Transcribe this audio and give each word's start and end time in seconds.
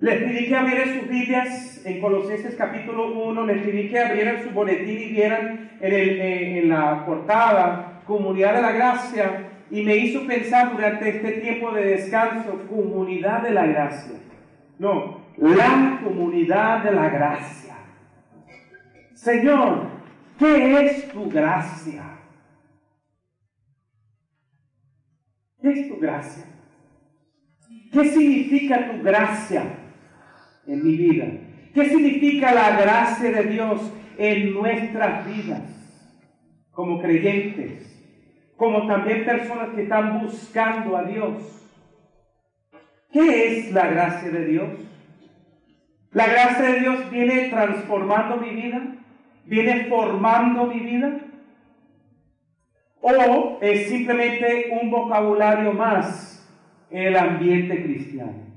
Les 0.00 0.22
pedí 0.22 0.48
que 0.48 0.56
abrieran 0.56 0.98
sus 0.98 1.08
Biblias 1.10 1.82
en 1.84 2.00
Colosenses 2.00 2.54
capítulo 2.54 3.12
1, 3.12 3.44
les 3.44 3.62
pedí 3.62 3.90
que 3.90 3.98
abrieran 3.98 4.42
su 4.42 4.48
boletín 4.48 4.98
y 4.98 5.10
vieran 5.10 5.72
en, 5.78 5.92
el, 5.92 6.20
en 6.20 6.68
la 6.70 7.04
portada 7.04 8.00
Comunidad 8.06 8.54
de 8.54 8.62
la 8.62 8.72
Gracia 8.72 9.50
y 9.70 9.82
me 9.82 9.96
hizo 9.96 10.26
pensar 10.26 10.72
durante 10.72 11.06
este 11.10 11.32
tiempo 11.42 11.70
de 11.72 11.84
descanso, 11.84 12.66
Comunidad 12.66 13.42
de 13.42 13.50
la 13.50 13.66
Gracia. 13.66 14.18
No, 14.78 15.20
la 15.36 16.00
Comunidad 16.02 16.82
de 16.82 16.92
la 16.92 17.10
Gracia. 17.10 17.74
Señor, 19.12 19.82
¿qué 20.38 20.80
es 20.80 21.12
tu 21.12 21.28
gracia? 21.28 22.04
¿Qué 25.60 25.72
es 25.72 25.88
tu 25.90 25.98
gracia? 25.98 26.44
¿Qué 27.92 28.04
significa 28.06 28.90
tu 28.90 29.02
gracia 29.02 29.79
en 30.70 30.84
mi 30.84 30.96
vida? 30.96 31.26
¿Qué 31.74 31.84
significa 31.86 32.54
la 32.54 32.80
gracia 32.80 33.30
de 33.30 33.44
Dios 33.44 33.92
en 34.18 34.54
nuestras 34.54 35.26
vidas 35.26 35.62
como 36.70 37.00
creyentes? 37.00 37.86
Como 38.56 38.86
también 38.86 39.24
personas 39.24 39.70
que 39.70 39.82
están 39.82 40.20
buscando 40.20 40.96
a 40.96 41.04
Dios. 41.04 41.42
¿Qué 43.12 43.46
es 43.46 43.72
la 43.72 43.88
gracia 43.88 44.30
de 44.30 44.44
Dios? 44.46 44.70
La 46.12 46.26
gracia 46.26 46.72
de 46.72 46.80
Dios 46.80 47.10
viene 47.10 47.48
transformando 47.48 48.36
mi 48.36 48.50
vida, 48.50 48.82
viene 49.44 49.84
formando 49.84 50.66
mi 50.66 50.80
vida, 50.80 51.20
o 53.00 53.58
es 53.62 53.88
simplemente 53.88 54.70
un 54.80 54.90
vocabulario 54.90 55.72
más 55.72 56.48
en 56.90 57.04
el 57.04 57.16
ambiente 57.16 57.82
cristiano. 57.82 58.49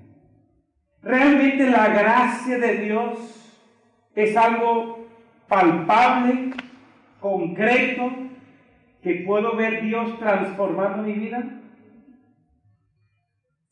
Realmente 1.03 1.69
la 1.69 1.89
gracia 1.89 2.57
de 2.57 2.77
Dios 2.77 3.19
es 4.15 4.37
algo 4.37 5.05
palpable, 5.49 6.51
concreto, 7.19 8.09
que 9.01 9.23
puedo 9.25 9.55
ver 9.57 9.83
Dios 9.83 10.17
transformando 10.17 11.03
mi 11.03 11.13
vida. 11.13 11.43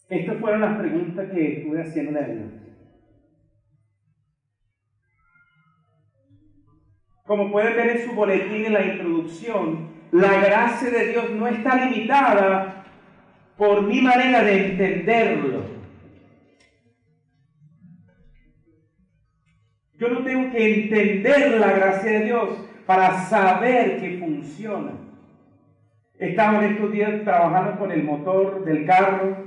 Estas 0.10 0.40
fueron 0.40 0.60
las 0.60 0.78
preguntas 0.78 1.32
que 1.32 1.54
estuve 1.54 1.82
haciendo 1.82 2.20
de 2.20 2.36
Dios. 2.36 2.52
Como 7.24 7.50
pueden 7.50 7.78
ver 7.78 7.96
en 7.96 8.06
su 8.06 8.14
boletín 8.14 8.66
en 8.66 8.74
la 8.74 8.86
introducción, 8.86 9.90
la 10.12 10.34
gracia 10.42 10.90
de 10.90 11.08
Dios 11.08 11.30
no 11.30 11.48
está 11.48 11.86
limitada 11.86 12.84
por 13.56 13.84
mi 13.84 14.02
manera 14.02 14.44
de 14.44 14.66
entenderlo. 14.66 15.81
Yo 20.02 20.10
no 20.10 20.24
tengo 20.24 20.50
que 20.50 20.86
entender 20.86 21.60
la 21.60 21.74
gracia 21.74 22.12
de 22.12 22.26
Dios 22.26 22.50
para 22.88 23.20
saber 23.26 24.00
que 24.02 24.18
funciona. 24.18 24.94
Estaba 26.18 26.66
en 26.66 26.72
estos 26.72 26.92
días 26.92 27.24
trabajando 27.24 27.78
con 27.78 27.92
el 27.92 28.04
motor 28.04 28.66
del 28.66 28.84
carro 28.88 29.38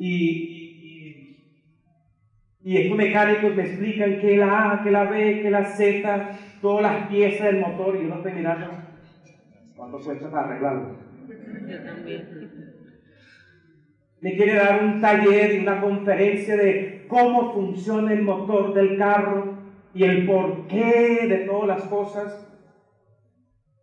y, 0.00 1.38
y, 2.60 2.76
estos 2.76 2.98
mecánicos 2.98 3.54
me 3.54 3.62
explican 3.62 4.18
que 4.18 4.36
la 4.36 4.72
A, 4.72 4.82
que 4.82 4.90
la 4.90 5.04
B, 5.04 5.42
que 5.42 5.50
la 5.52 5.64
Z, 5.64 6.38
todas 6.60 6.82
las 6.82 7.06
piezas 7.06 7.46
del 7.46 7.60
motor 7.60 7.94
y 7.94 8.02
yo 8.02 8.08
no 8.08 8.16
estoy 8.16 8.32
mirando 8.32 8.66
cuánto 9.76 10.00
cuesta 10.00 10.28
para 10.28 10.48
arreglarlo. 10.48 10.96
Yo 11.68 11.84
también 11.84 12.72
me 14.22 14.36
quiere 14.36 14.54
dar 14.54 14.84
un 14.84 15.00
taller 15.00 15.54
y 15.54 15.58
una 15.58 15.80
conferencia 15.80 16.56
de 16.56 17.06
cómo 17.08 17.52
funciona 17.52 18.12
el 18.12 18.22
motor 18.22 18.72
del 18.72 18.96
carro 18.96 19.51
y 19.94 20.04
el 20.04 20.26
porqué 20.26 21.26
de 21.28 21.44
todas 21.46 21.68
las 21.68 21.88
cosas. 21.88 22.48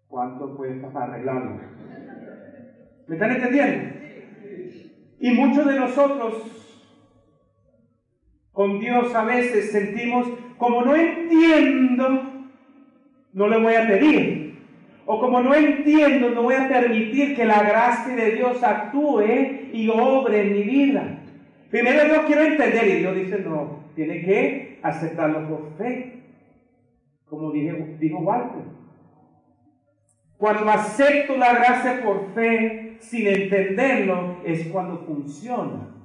¿Cuánto 0.07 0.55
cuesta 0.57 0.91
para 0.91 1.13
arreglarlo? 1.13 1.59
¿Me 3.07 3.15
están 3.15 3.31
entendiendo? 3.31 3.89
Y 5.19 5.31
muchos 5.31 5.65
de 5.67 5.79
nosotros 5.79 6.59
con 8.51 8.79
Dios 8.79 9.13
a 9.13 9.23
veces 9.23 9.71
sentimos, 9.71 10.27
como 10.57 10.81
no 10.81 10.95
entiendo, 10.95 12.23
no 13.33 13.47
le 13.47 13.59
voy 13.59 13.75
a 13.75 13.87
pedir. 13.87 14.49
O 15.05 15.19
como 15.19 15.41
no 15.41 15.55
entiendo, 15.55 16.29
no 16.29 16.43
voy 16.43 16.55
a 16.55 16.67
permitir 16.67 17.35
que 17.35 17.45
la 17.45 17.63
gracia 17.63 18.15
de 18.15 18.31
Dios 18.31 18.63
actúe 18.63 19.23
y 19.73 19.89
obre 19.89 20.41
en 20.41 20.53
mi 20.53 20.63
vida. 20.63 21.19
Primero 21.71 22.07
yo 22.07 22.25
quiero 22.25 22.41
entender 22.43 22.87
y 22.87 22.99
Dios 22.99 23.15
dice, 23.15 23.39
no, 23.39 23.85
tiene 23.95 24.21
que 24.21 24.68
aceptarlo 24.83 25.47
por 25.47 25.77
fe. 25.77 26.23
Como 27.25 27.51
dije, 27.51 27.97
dijo 27.99 28.19
Walter. 28.19 28.63
Cuando 30.37 30.69
acepto 30.69 31.35
la 31.37 31.53
gracia 31.53 32.01
por 32.03 32.33
fe 32.33 32.97
sin 32.99 33.27
entenderlo 33.27 34.37
es 34.45 34.67
cuando 34.67 34.99
funciona. 34.99 35.95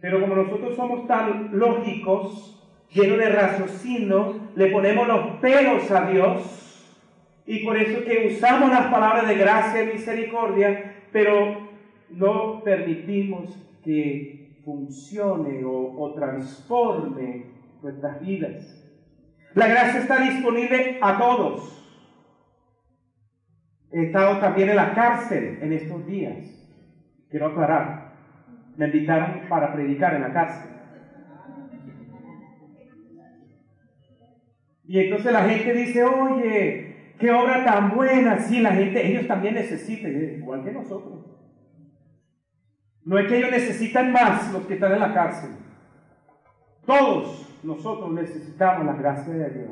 Pero 0.00 0.20
como 0.20 0.34
nosotros 0.34 0.74
somos 0.74 1.06
tan 1.06 1.50
lógicos, 1.58 2.58
llenos 2.90 3.18
de 3.18 3.28
raciocinio, 3.28 4.40
le 4.54 4.66
ponemos 4.68 5.06
los 5.06 5.36
pelos 5.40 5.90
a 5.90 6.10
Dios 6.10 6.62
y 7.46 7.64
por 7.64 7.76
eso 7.76 8.04
que 8.04 8.28
usamos 8.28 8.70
las 8.70 8.86
palabras 8.86 9.28
de 9.28 9.34
gracia 9.34 9.82
y 9.82 9.92
misericordia, 9.94 10.96
pero 11.12 11.68
no 12.10 12.62
permitimos 12.62 13.56
que 13.84 14.41
funcione 14.64 15.62
o, 15.64 16.14
transforme 16.14 17.46
nuestras 17.82 18.20
vidas. 18.20 18.78
La 19.54 19.66
gracia 19.66 20.00
está 20.00 20.20
disponible 20.20 20.98
a 21.00 21.18
todos. 21.18 21.78
He 23.90 24.06
estado 24.06 24.38
también 24.38 24.70
en 24.70 24.76
la 24.76 24.94
cárcel 24.94 25.58
en 25.60 25.72
estos 25.72 26.06
días. 26.06 26.38
Quiero 27.28 27.46
aclarar. 27.48 28.12
Me 28.76 28.86
invitaron 28.86 29.48
para 29.48 29.72
predicar 29.72 30.14
en 30.14 30.22
la 30.22 30.32
cárcel. 30.32 30.70
Y 34.84 34.98
entonces 34.98 35.32
la 35.32 35.48
gente 35.48 35.72
dice, 35.72 36.04
oye, 36.04 37.14
qué 37.18 37.30
obra 37.30 37.64
tan 37.64 37.94
buena, 37.94 38.38
sí, 38.38 38.60
la 38.60 38.72
gente, 38.72 39.06
ellos 39.06 39.26
también 39.26 39.54
necesitan, 39.54 40.12
igual 40.12 40.64
que 40.64 40.72
nosotros. 40.72 41.21
No 43.04 43.18
es 43.18 43.26
que 43.26 43.38
ellos 43.38 43.50
necesitan 43.50 44.12
más 44.12 44.52
los 44.52 44.66
que 44.66 44.74
están 44.74 44.92
en 44.92 45.00
la 45.00 45.12
cárcel. 45.12 45.50
Todos 46.86 47.48
nosotros 47.62 48.12
necesitamos 48.12 48.86
la 48.86 48.94
gracia 48.94 49.32
de 49.32 49.50
Dios. 49.50 49.70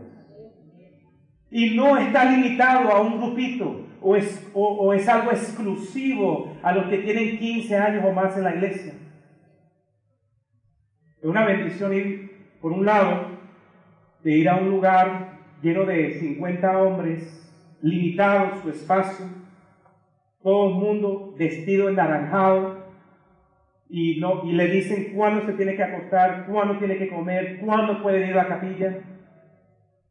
Y 1.50 1.76
no 1.76 1.96
está 1.96 2.24
limitado 2.24 2.90
a 2.90 3.00
un 3.00 3.18
grupito 3.18 3.86
o 4.00 4.16
es, 4.16 4.50
o 4.54 4.92
es 4.94 5.08
algo 5.08 5.30
exclusivo 5.30 6.56
a 6.62 6.72
los 6.72 6.86
que 6.86 6.98
tienen 6.98 7.38
15 7.38 7.76
años 7.76 8.04
o 8.06 8.12
más 8.12 8.36
en 8.36 8.44
la 8.44 8.54
iglesia. 8.54 8.94
Es 11.20 11.24
una 11.24 11.44
bendición 11.44 11.92
ir, 11.92 12.30
por 12.60 12.72
un 12.72 12.86
lado, 12.86 13.26
de 14.22 14.32
ir 14.32 14.48
a 14.48 14.56
un 14.56 14.70
lugar 14.70 15.38
lleno 15.62 15.84
de 15.84 16.18
50 16.18 16.78
hombres 16.78 17.36
limitado 17.82 18.60
su 18.62 18.70
espacio, 18.70 19.26
todo 20.42 20.68
el 20.68 20.74
mundo 20.76 21.34
vestido 21.38 21.88
en 21.88 21.96
naranjado 21.96 22.79
y, 23.90 24.20
no, 24.20 24.44
y 24.44 24.52
le 24.52 24.68
dicen 24.68 25.12
cuándo 25.14 25.44
se 25.44 25.54
tiene 25.54 25.74
que 25.74 25.82
acostar, 25.82 26.46
cuándo 26.46 26.78
tiene 26.78 26.96
que 26.96 27.08
comer, 27.08 27.58
cuándo 27.58 28.00
puede 28.00 28.24
ir 28.24 28.32
a 28.34 28.44
la 28.44 28.48
capilla. 28.48 28.98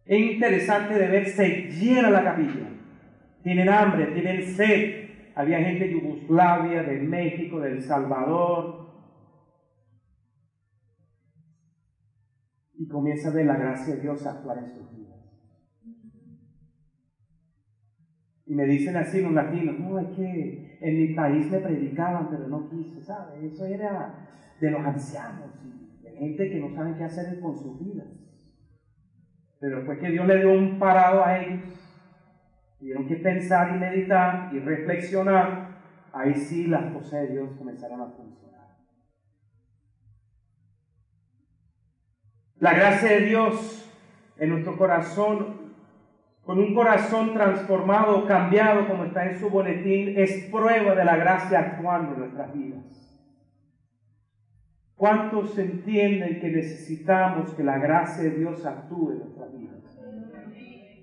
Es 0.06 0.20
interesante 0.20 0.96
de 0.96 1.08
ver, 1.08 1.26
se 1.28 1.70
llena 1.72 2.10
la 2.10 2.24
capilla. 2.24 2.70
Tienen 3.42 3.70
hambre, 3.70 4.08
tienen 4.08 4.44
sed. 4.44 5.10
Había 5.34 5.60
gente 5.60 5.86
de 5.86 5.94
Yugoslavia, 5.94 6.84
de 6.84 7.00
México, 7.00 7.62
de 7.62 7.72
El 7.72 7.82
Salvador. 7.82 8.90
Y 12.78 12.88
comienza 12.88 13.30
a 13.30 13.34
ver 13.34 13.46
la 13.46 13.56
gracia 13.56 13.96
de 13.96 14.02
Dios 14.02 14.26
actuar 14.26 14.58
en. 14.58 15.09
Me 18.56 18.66
dicen 18.66 18.98
así 18.98 19.22
los 19.22 19.34
latinos, 19.34 19.80
no, 19.80 20.00
es 20.00 20.08
que 20.16 20.78
en 20.82 20.98
mi 20.98 21.14
país 21.14 21.52
me 21.52 21.60
predicaban, 21.60 22.30
pero 22.32 22.48
no 22.48 22.68
quise, 22.68 23.00
¿sabes? 23.04 23.44
Eso 23.44 23.66
era 23.66 24.28
de 24.60 24.72
los 24.72 24.84
ancianos 24.84 25.52
y 25.64 26.02
de 26.04 26.12
gente 26.14 26.50
que 26.50 26.60
no 26.60 26.74
sabe 26.74 26.96
qué 26.98 27.04
hacer 27.04 27.40
con 27.40 27.56
sus 27.56 27.80
vidas. 27.80 28.08
Pero 29.60 29.86
fue 29.86 30.00
que 30.00 30.10
Dios 30.10 30.26
le 30.26 30.38
dio 30.38 30.52
un 30.52 30.80
parado 30.80 31.24
a 31.24 31.38
ellos, 31.38 31.62
tuvieron 32.80 33.08
que 33.08 33.18
pensar 33.18 33.76
y 33.76 33.80
meditar 33.80 34.50
y 34.54 34.60
reflexionar, 34.60 35.82
ahí 36.12 36.34
sí 36.34 36.66
las 36.66 36.92
cosas 36.94 37.22
de 37.22 37.34
Dios 37.34 37.52
comenzaron 37.58 38.02
a 38.02 38.08
funcionar. 38.08 38.78
La 42.58 42.74
gracia 42.74 43.10
de 43.10 43.22
Dios 43.22 43.92
en 44.38 44.50
nuestro 44.50 44.76
corazón 44.76 45.59
con 46.50 46.58
un 46.58 46.74
corazón 46.74 47.36
transformado, 47.36 48.26
cambiado, 48.26 48.88
como 48.88 49.06
está 49.06 49.30
en 49.30 49.40
su 49.40 49.52
boletín, 49.52 50.16
es 50.18 50.50
prueba 50.52 50.96
de 50.96 51.06
la 51.06 51.16
gracia 51.16 51.60
actuando 51.60 52.14
en 52.14 52.20
nuestras 52.22 52.52
vidas. 52.52 53.20
¿Cuántos 54.96 55.56
entienden 55.60 56.40
que 56.40 56.50
necesitamos 56.50 57.54
que 57.54 57.64
la 57.64 57.78
gracia 57.78 58.24
de 58.24 58.32
Dios 58.32 58.66
actúe 58.66 59.12
en 59.12 59.20
nuestras 59.20 59.60
vidas? 59.60 60.02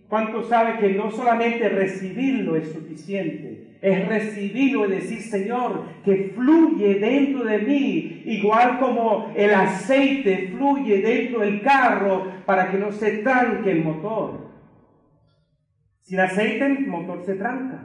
¿Cuántos 0.09 0.49
saben 0.49 0.79
que 0.79 0.95
no 0.95 1.13
solamente 1.13 1.69
recibirlo 1.69 2.57
es 2.57 2.73
suficiente? 2.73 3.79
Es 3.81 4.09
recibirlo 4.09 4.87
y 4.87 4.95
decir, 4.95 5.21
Señor, 5.21 5.85
que 6.05 6.33
fluye 6.35 6.99
dentro 6.99 7.45
de 7.45 7.59
mí, 7.59 8.23
igual 8.25 8.81
como 8.81 9.33
el 9.37 9.55
aceite 9.55 10.55
fluye 10.57 11.03
dentro 11.03 11.43
del 11.43 11.63
carro 11.63 12.33
para 12.45 12.69
que 12.69 12.79
no 12.79 12.91
se 12.91 13.19
tranque 13.19 13.71
el 13.71 13.85
motor. 13.85 14.46
Sin 16.07 16.21
aceite 16.21 16.65
el 16.65 16.87
motor 16.87 17.25
se 17.27 17.35
tranca. 17.35 17.83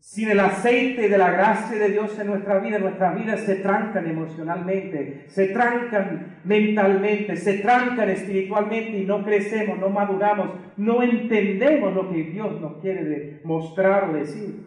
Sin 0.00 0.28
el 0.32 0.40
aceite 0.40 1.08
de 1.08 1.16
la 1.16 1.30
gracia 1.30 1.78
de 1.78 1.90
Dios 1.90 2.18
en 2.18 2.26
nuestra 2.26 2.58
vida, 2.58 2.80
nuestras 2.80 3.14
vidas 3.14 3.40
se 3.42 3.54
trancan 3.56 4.04
emocionalmente, 4.10 5.26
se 5.28 5.48
trancan 5.50 6.40
mentalmente, 6.42 7.36
se 7.36 7.58
trancan 7.58 8.10
espiritualmente 8.10 8.98
y 8.98 9.04
no 9.04 9.24
crecemos, 9.24 9.78
no 9.78 9.90
maduramos, 9.90 10.50
no 10.76 11.04
entendemos 11.04 11.94
lo 11.94 12.10
que 12.10 12.24
Dios 12.24 12.60
nos 12.60 12.78
quiere 12.78 13.40
mostrar 13.44 14.10
o 14.10 14.14
decir. 14.14 14.66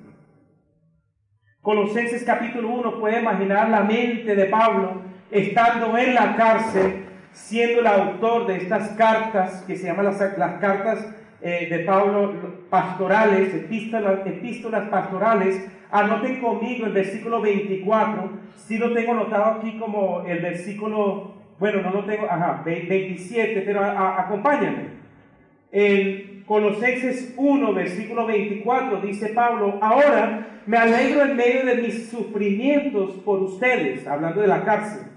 Colosenses 1.62 2.24
capítulo 2.24 2.70
1 2.70 2.98
puede 3.02 3.20
imaginar 3.20 3.68
la 3.68 3.82
mente 3.84 4.38
de 4.38 4.46
Pablo 4.46 5.02
estando 5.30 5.98
en 5.98 6.16
la 6.16 6.34
cárcel, 6.38 7.08
siendo 7.34 7.82
el 7.82 7.88
autor 7.88 8.48
de 8.48 8.56
estas 8.56 8.92
cartas 8.92 9.66
que 9.68 9.76
se 9.76 9.88
llaman 9.88 10.06
las, 10.06 10.38
las 10.38 10.62
cartas 10.62 11.14
eh, 11.42 11.68
de 11.70 11.80
Pablo, 11.80 12.34
pastorales, 12.70 13.54
epístolas, 13.54 14.26
epístolas 14.26 14.90
pastorales, 14.90 15.68
anoten 15.92 16.42
conmigo 16.42 16.88
el 16.88 16.94
versículo 16.94 17.42
24, 17.42 18.30
si 18.56 18.78
lo 18.78 18.92
tengo 18.94 19.12
anotado 19.12 19.60
aquí 19.60 19.78
como 19.78 20.24
el 20.26 20.40
versículo, 20.40 21.36
bueno, 21.60 21.82
no 21.82 21.92
lo 21.92 22.06
tengo, 22.06 22.26
ajá, 22.26 22.64
27, 22.66 23.62
pero 23.62 23.84
acompáñame. 23.84 24.98
En 25.72 26.44
Colosenses 26.48 27.34
1, 27.38 27.74
versículo 27.74 28.26
24, 28.26 29.02
dice 29.02 29.30
Pablo, 29.30 29.78
ahora 29.82 30.62
me 30.66 30.78
alegro 30.78 31.24
en 31.24 31.36
medio 31.36 31.66
de 31.66 31.76
mis 31.76 32.10
sufrimientos 32.10 33.12
por 33.24 33.44
ustedes, 33.44 34.08
hablando 34.08 34.42
de 34.42 34.48
la 34.48 34.64
cárcel, 34.64 35.08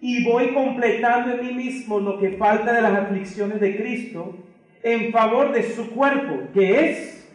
y 0.00 0.24
voy 0.24 0.48
completando 0.48 1.32
en 1.32 1.46
mí 1.46 1.54
mismo 1.54 2.00
lo 2.00 2.18
que 2.18 2.32
falta 2.32 2.72
de 2.72 2.82
las 2.82 2.92
aflicciones 2.92 3.60
de 3.60 3.76
Cristo 3.76 4.36
en 4.82 5.12
favor 5.12 5.52
de 5.52 5.62
su 5.62 5.90
cuerpo, 5.90 6.50
que 6.54 6.90
es, 6.90 7.28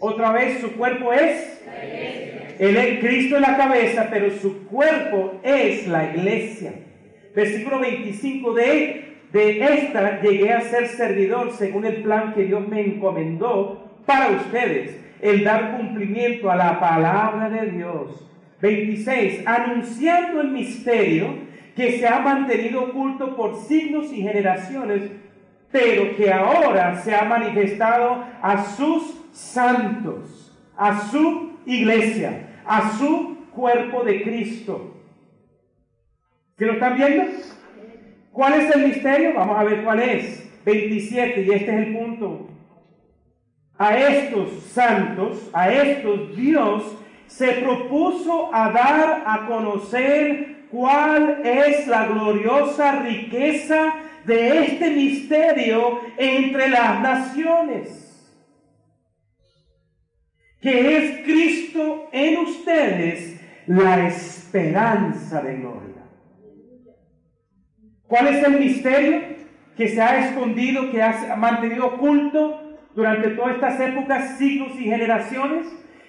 otra 0.00 0.32
vez, 0.32 0.60
su 0.60 0.72
cuerpo 0.72 1.12
es, 1.12 1.62
el 2.58 3.00
Cristo 3.00 3.36
es 3.36 3.40
la 3.40 3.56
cabeza, 3.56 4.08
pero 4.10 4.30
su 4.30 4.66
cuerpo 4.66 5.40
es 5.42 5.86
la 5.88 6.10
iglesia. 6.10 6.74
Versículo 7.34 7.80
25 7.80 8.54
de, 8.54 9.04
de 9.32 9.64
esta 9.64 10.20
llegué 10.20 10.52
a 10.52 10.60
ser 10.60 10.88
servidor 10.88 11.52
según 11.56 11.84
el 11.84 12.02
plan 12.02 12.32
que 12.32 12.44
Dios 12.44 12.68
me 12.68 12.80
encomendó 12.80 14.00
para 14.06 14.30
ustedes, 14.30 14.96
el 15.20 15.42
dar 15.42 15.76
cumplimiento 15.76 16.50
a 16.50 16.56
la 16.56 16.78
palabra 16.78 17.48
de 17.48 17.70
Dios. 17.70 18.30
26. 18.60 19.46
Anunciando 19.46 20.40
el 20.40 20.48
misterio 20.48 21.34
que 21.74 21.98
se 21.98 22.06
ha 22.06 22.20
mantenido 22.20 22.84
oculto 22.84 23.34
por 23.36 23.56
siglos 23.56 24.12
y 24.12 24.22
generaciones, 24.22 25.02
pero 25.74 26.14
que 26.14 26.32
ahora 26.32 27.02
se 27.02 27.12
ha 27.12 27.24
manifestado 27.24 28.24
a 28.40 28.64
sus 28.76 29.12
santos, 29.32 30.56
a 30.76 31.00
su 31.10 31.58
iglesia, 31.66 32.60
a 32.64 32.92
su 32.96 33.38
cuerpo 33.50 34.04
de 34.04 34.22
Cristo. 34.22 34.94
¿Se 36.56 36.64
lo 36.64 36.74
están 36.74 36.94
viendo? 36.94 37.24
¿Cuál 38.30 38.60
es 38.60 38.76
el 38.76 38.86
misterio? 38.86 39.34
Vamos 39.34 39.58
a 39.58 39.64
ver 39.64 39.82
cuál 39.82 39.98
es. 39.98 40.48
27, 40.64 41.42
y 41.42 41.50
este 41.50 41.64
es 41.64 41.86
el 41.88 41.96
punto. 41.96 42.46
A 43.76 43.98
estos 43.98 44.52
santos, 44.66 45.50
a 45.52 45.72
estos 45.72 46.36
Dios, 46.36 46.84
se 47.26 47.48
propuso 47.48 48.54
a 48.54 48.70
dar 48.70 49.24
a 49.26 49.48
conocer 49.48 50.68
cuál 50.70 51.40
es 51.44 51.88
la 51.88 52.06
gloriosa 52.06 53.02
riqueza 53.02 53.92
de 54.26 54.64
este 54.64 54.90
misterio 54.90 56.00
entre 56.16 56.68
las 56.68 57.00
naciones, 57.00 58.00
que 60.60 60.96
es 60.96 61.24
Cristo 61.24 62.08
en 62.12 62.38
ustedes, 62.38 63.40
la 63.66 64.08
esperanza 64.08 65.42
de 65.42 65.56
gloria. 65.56 66.02
¿Cuál 68.06 68.28
es 68.28 68.44
el 68.44 68.60
misterio 68.60 69.22
que 69.76 69.88
se 69.88 70.00
ha 70.00 70.28
escondido, 70.28 70.90
que 70.90 71.02
ha 71.02 71.36
mantenido 71.36 71.86
oculto 71.86 72.60
durante 72.94 73.30
todas 73.30 73.54
estas 73.56 73.80
épocas, 73.80 74.38
siglos 74.38 74.72
y 74.78 74.84
generaciones? 74.84 75.66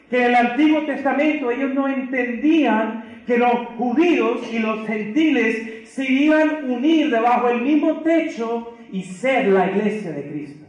Que 0.09 0.17
en 0.17 0.23
el 0.25 0.35
Antiguo 0.35 0.81
Testamento 0.85 1.51
ellos 1.51 1.73
no 1.73 1.87
entendían 1.87 3.23
que 3.25 3.37
los 3.37 3.53
judíos 3.77 4.41
y 4.51 4.59
los 4.59 4.85
gentiles 4.85 5.89
se 5.89 6.09
iban 6.11 6.49
a 6.49 6.73
unir 6.73 7.09
debajo 7.09 7.47
del 7.47 7.61
mismo 7.61 8.01
techo 8.01 8.77
y 8.91 9.03
ser 9.03 9.47
la 9.47 9.71
iglesia 9.71 10.11
de 10.11 10.29
Cristo. 10.29 10.65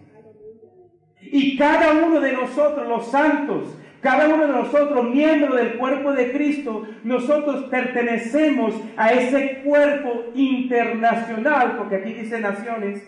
Y 1.20 1.56
cada 1.56 2.04
uno 2.04 2.20
de 2.20 2.32
nosotros, 2.32 2.88
los 2.88 3.10
santos, 3.10 3.76
cada 4.00 4.28
uno 4.28 4.46
de 4.46 4.52
nosotros, 4.52 5.12
miembros 5.12 5.56
del 5.56 5.76
cuerpo 5.78 6.12
de 6.12 6.30
Cristo, 6.32 6.86
nosotros 7.02 7.64
pertenecemos 7.64 8.74
a 8.96 9.12
ese 9.12 9.62
cuerpo 9.64 10.26
internacional, 10.34 11.76
porque 11.76 11.96
aquí 11.96 12.12
dice 12.12 12.40
naciones, 12.40 13.02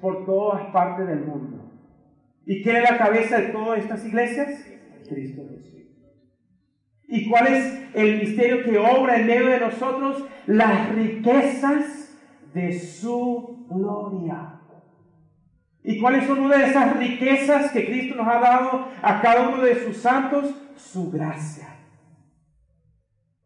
por 0.00 0.24
todas 0.24 0.66
partes 0.66 1.06
del 1.08 1.20
mundo. 1.20 1.72
¿Y 2.44 2.62
quién 2.62 2.76
es 2.76 2.90
la 2.90 2.98
cabeza 2.98 3.38
de 3.38 3.48
todas 3.48 3.80
estas 3.80 4.06
iglesias? 4.06 4.75
Cristo 5.08 5.42
Jesús. 5.48 5.76
¿Y 7.08 7.28
cuál 7.28 7.46
es 7.46 7.78
el 7.94 8.18
misterio 8.18 8.64
que 8.64 8.78
obra 8.78 9.16
en 9.16 9.26
medio 9.26 9.46
de 9.46 9.60
nosotros? 9.60 10.24
Las 10.46 10.94
riquezas 10.94 12.16
de 12.52 12.78
su 12.78 13.66
gloria. 13.70 14.60
¿Y 15.84 16.00
cuáles 16.00 16.26
son 16.26 16.40
una 16.40 16.58
de 16.58 16.66
esas 16.66 16.96
riquezas 16.96 17.70
que 17.70 17.86
Cristo 17.86 18.16
nos 18.16 18.26
ha 18.26 18.40
dado 18.40 18.88
a 19.02 19.20
cada 19.20 19.50
uno 19.50 19.62
de 19.62 19.84
sus 19.84 19.96
santos? 19.98 20.52
Su 20.76 21.10
gracia. 21.12 21.68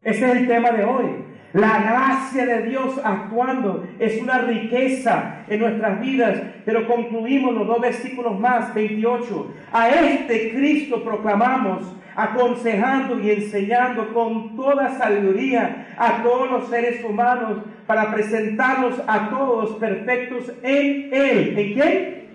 Ese 0.00 0.30
es 0.30 0.36
el 0.36 0.48
tema 0.48 0.70
de 0.70 0.84
hoy. 0.84 1.19
La 1.52 1.82
gracia 1.82 2.46
de 2.46 2.68
Dios 2.68 3.00
actuando 3.02 3.84
es 3.98 4.22
una 4.22 4.38
riqueza 4.42 5.44
en 5.48 5.60
nuestras 5.60 6.00
vidas, 6.00 6.40
pero 6.64 6.86
concluimos 6.86 7.54
los 7.54 7.66
dos 7.66 7.80
versículos 7.80 8.38
más, 8.38 8.72
28. 8.72 9.54
A 9.72 9.88
este 9.88 10.52
Cristo 10.52 11.02
proclamamos 11.02 11.92
aconsejando 12.14 13.18
y 13.18 13.30
enseñando 13.30 14.12
con 14.12 14.54
toda 14.54 14.96
sabiduría 14.96 15.88
a 15.96 16.22
todos 16.22 16.50
los 16.50 16.68
seres 16.68 17.04
humanos 17.04 17.58
para 17.86 18.12
presentarlos 18.12 19.00
a 19.08 19.30
todos 19.30 19.72
perfectos 19.78 20.52
en 20.62 21.12
Él. 21.12 21.58
¿En 21.58 21.72
quién? 21.72 22.28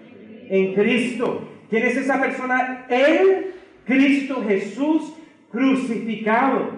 En 0.49 0.73
Cristo. 0.73 1.47
¿Quién 1.69 1.85
es 1.85 1.95
esa 1.95 2.19
persona? 2.19 2.85
Él, 2.89 3.53
Cristo 3.85 4.43
Jesús 4.45 5.13
crucificado. 5.51 6.74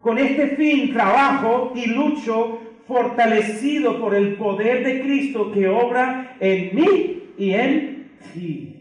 Con 0.00 0.18
este 0.18 0.56
fin 0.56 0.92
trabajo 0.92 1.72
y 1.74 1.86
lucho 1.86 2.60
fortalecido 2.88 4.00
por 4.00 4.14
el 4.14 4.34
poder 4.34 4.84
de 4.84 5.00
Cristo 5.02 5.52
que 5.52 5.68
obra 5.68 6.36
en 6.40 6.74
mí 6.74 7.34
y 7.38 7.52
en 7.52 8.10
ti. 8.32 8.80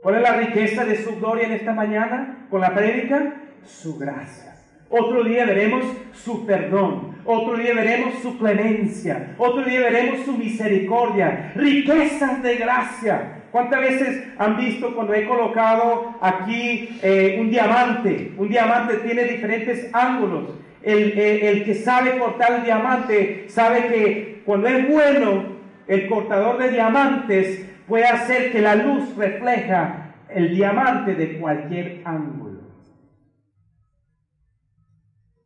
¿Cuál 0.00 0.16
es 0.16 0.22
la 0.22 0.36
riqueza 0.36 0.84
de 0.84 0.96
su 0.96 1.16
gloria 1.16 1.46
en 1.46 1.52
esta 1.52 1.74
mañana 1.74 2.46
con 2.50 2.60
la 2.60 2.74
prédica? 2.74 3.34
Su 3.64 3.98
gracia. 3.98 4.56
Otro 4.88 5.24
día 5.24 5.44
veremos 5.44 5.84
su 6.12 6.44
perdón. 6.44 7.16
Otro 7.24 7.56
día 7.56 7.72
veremos 7.74 8.14
su 8.20 8.36
clemencia. 8.38 9.34
Otro 9.38 9.64
día 9.64 9.80
veremos 9.80 10.24
su 10.24 10.36
misericordia. 10.36 11.52
Riquezas 11.54 12.42
de 12.42 12.56
gracia. 12.56 13.41
¿Cuántas 13.52 13.82
veces 13.82 14.24
han 14.38 14.56
visto 14.56 14.94
cuando 14.94 15.12
he 15.12 15.26
colocado 15.26 16.16
aquí 16.22 16.98
eh, 17.02 17.36
un 17.38 17.50
diamante? 17.50 18.32
Un 18.38 18.48
diamante 18.48 18.96
tiene 19.04 19.24
diferentes 19.24 19.90
ángulos. 19.92 20.58
El, 20.82 21.16
eh, 21.18 21.50
el, 21.50 21.64
que 21.64 21.74
sabe 21.74 22.18
cortar 22.18 22.54
el 22.54 22.64
diamante 22.64 23.44
sabe 23.48 23.88
que 23.88 24.42
cuando 24.46 24.68
es 24.68 24.88
bueno, 24.88 25.44
el 25.86 26.08
cortador 26.08 26.58
de 26.58 26.70
diamantes 26.70 27.68
puede 27.86 28.06
hacer 28.06 28.52
que 28.52 28.62
la 28.62 28.74
luz 28.74 29.14
refleja 29.16 30.14
el 30.30 30.54
diamante 30.54 31.14
de 31.14 31.38
cualquier 31.38 32.00
ángulo. 32.06 32.62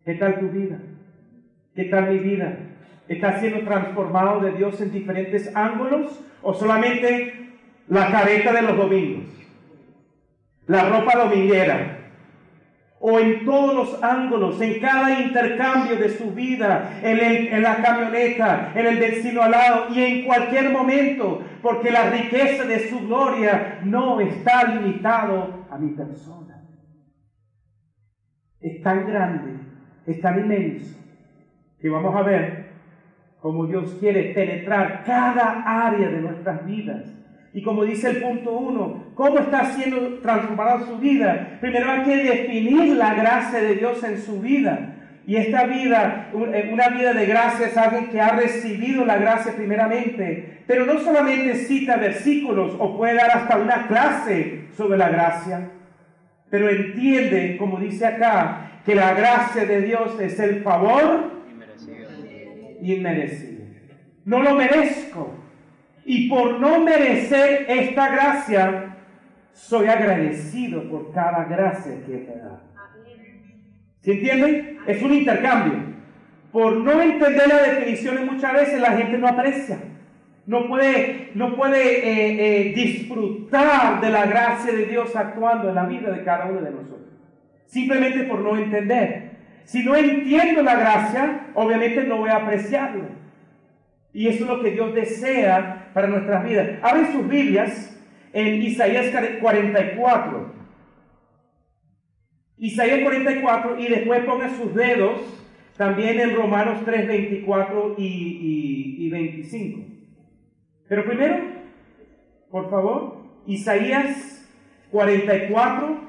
¿Qué 0.04 0.14
tal 0.14 0.38
tu 0.38 0.48
vida? 0.48 0.78
¿Qué 1.74 1.84
tal 1.86 2.12
mi 2.12 2.18
vida? 2.20 2.56
¿Está 3.08 3.40
siendo 3.40 3.64
transformado 3.64 4.40
de 4.40 4.52
Dios 4.52 4.80
en 4.80 4.92
diferentes 4.92 5.54
ángulos 5.56 6.24
o 6.40 6.54
solamente 6.54 7.46
la 7.88 8.10
careta 8.10 8.52
de 8.52 8.62
los 8.62 8.76
domingos? 8.76 9.24
La 10.66 10.88
ropa 10.88 11.16
dominguera. 11.16 11.92
O 12.98 13.20
en 13.20 13.44
todos 13.44 13.74
los 13.74 14.02
ángulos, 14.02 14.60
en 14.60 14.80
cada 14.80 15.20
intercambio 15.20 15.96
de 15.96 16.08
su 16.08 16.32
vida, 16.32 16.98
en, 17.02 17.18
en 17.20 17.62
la 17.62 17.76
camioneta, 17.76 18.72
en 18.74 18.86
el 18.86 18.96
vecino 18.96 19.42
al 19.42 19.50
lado 19.50 19.94
y 19.94 20.02
en 20.02 20.24
cualquier 20.24 20.70
momento, 20.70 21.42
porque 21.62 21.90
la 21.90 22.10
riqueza 22.10 22.64
de 22.64 22.88
su 22.88 23.06
gloria 23.06 23.80
no 23.84 24.20
está 24.20 24.64
limitado 24.64 25.66
a 25.70 25.78
mi 25.78 25.90
persona. 25.90 26.64
Es 28.60 28.82
tan 28.82 29.06
grande 29.06 29.66
es 30.06 30.20
tan 30.20 30.38
inmenso 30.38 30.96
que 31.80 31.88
vamos 31.88 32.14
a 32.14 32.22
ver 32.22 32.66
cómo 33.40 33.66
Dios 33.66 33.96
quiere 34.00 34.32
penetrar 34.32 35.02
cada 35.04 35.86
área 35.86 36.08
de 36.08 36.20
nuestras 36.20 36.64
vidas. 36.64 37.04
Y 37.56 37.62
como 37.62 37.86
dice 37.86 38.10
el 38.10 38.16
punto 38.18 38.52
uno, 38.52 39.12
¿cómo 39.14 39.38
está 39.38 39.72
siendo 39.72 40.18
transformada 40.18 40.84
su 40.84 40.98
vida? 40.98 41.56
Primero 41.58 41.90
hay 41.90 42.02
que 42.02 42.16
definir 42.18 42.96
la 42.96 43.14
gracia 43.14 43.60
de 43.60 43.76
Dios 43.76 44.04
en 44.04 44.20
su 44.20 44.42
vida. 44.42 44.94
Y 45.26 45.36
esta 45.36 45.64
vida, 45.64 46.28
eh, 46.34 46.68
una 46.70 46.88
vida 46.90 47.14
de 47.14 47.24
gracia 47.24 47.68
es 47.68 47.76
alguien 47.78 48.10
que 48.10 48.20
ha 48.20 48.36
recibido 48.36 49.06
la 49.06 49.16
gracia 49.16 49.56
primeramente, 49.56 50.64
pero 50.66 50.84
no 50.84 50.98
solamente 51.00 51.54
cita 51.54 51.96
versículos 51.96 52.76
o 52.78 52.94
puede 52.98 53.14
dar 53.14 53.30
hasta 53.30 53.56
una 53.56 53.86
clase 53.86 54.66
sobre 54.76 54.98
la 54.98 55.08
gracia, 55.08 55.70
pero 56.50 56.68
entiende, 56.68 57.56
como 57.58 57.80
dice 57.80 58.04
acá, 58.04 58.82
que 58.84 58.94
la 58.94 59.14
gracia 59.14 59.64
de 59.64 59.80
Dios 59.80 60.20
es 60.20 60.38
el 60.40 60.62
favor 60.62 61.30
inmerecido. 62.82 63.64
No 64.26 64.42
lo 64.42 64.56
merezco. 64.56 65.45
Y 66.06 66.28
por 66.28 66.58
no 66.60 66.80
merecer 66.80 67.66
esta 67.68 68.08
gracia, 68.08 68.96
soy 69.52 69.88
agradecido 69.88 70.88
por 70.88 71.12
cada 71.12 71.44
gracia 71.44 71.92
que 72.06 72.12
me 72.12 72.40
da. 72.40 72.62
¿Se 74.00 74.12
entienden? 74.12 74.78
Es 74.86 75.02
un 75.02 75.12
intercambio. 75.12 75.96
Por 76.52 76.78
no 76.78 77.02
entender 77.02 77.48
las 77.48 77.66
definiciones 77.66 78.24
muchas 78.24 78.54
veces 78.54 78.80
la 78.80 78.92
gente 78.92 79.18
no 79.18 79.28
aprecia. 79.28 79.78
No 80.46 80.68
puede, 80.68 81.32
no 81.34 81.54
puede 81.56 81.98
eh, 81.98 82.68
eh, 82.68 82.72
disfrutar 82.72 84.00
de 84.00 84.08
la 84.08 84.26
gracia 84.26 84.72
de 84.72 84.86
Dios 84.86 85.14
actuando 85.14 85.68
en 85.68 85.74
la 85.74 85.84
vida 85.84 86.10
de 86.10 86.24
cada 86.24 86.46
uno 86.46 86.62
de 86.62 86.70
nosotros 86.70 86.96
simplemente 87.66 88.24
por 88.24 88.40
no 88.40 88.56
entender. 88.56 89.36
Si 89.64 89.84
no 89.84 89.96
entiendo 89.96 90.62
la 90.62 90.76
gracia, 90.76 91.48
obviamente 91.54 92.04
no 92.04 92.18
voy 92.18 92.30
a 92.30 92.36
apreciarla. 92.36 93.04
Y 94.16 94.28
eso 94.28 94.44
es 94.44 94.48
lo 94.50 94.62
que 94.62 94.70
Dios 94.70 94.94
desea 94.94 95.90
para 95.92 96.06
nuestras 96.06 96.42
vidas. 96.42 96.78
Abren 96.80 97.12
sus 97.12 97.28
Biblias 97.28 98.02
en 98.32 98.62
Isaías 98.62 99.14
44. 99.42 100.54
Isaías 102.56 103.00
44 103.02 103.78
y 103.78 103.88
después 103.88 104.24
pongan 104.24 104.56
sus 104.56 104.74
dedos 104.74 105.20
también 105.76 106.18
en 106.18 106.34
Romanos 106.34 106.78
3, 106.86 107.06
24 107.06 107.96
y, 107.98 108.96
y 109.00 109.10
25. 109.10 109.80
Pero 110.88 111.04
primero, 111.04 111.36
por 112.50 112.70
favor, 112.70 113.18
Isaías 113.46 114.48
44, 114.92 116.00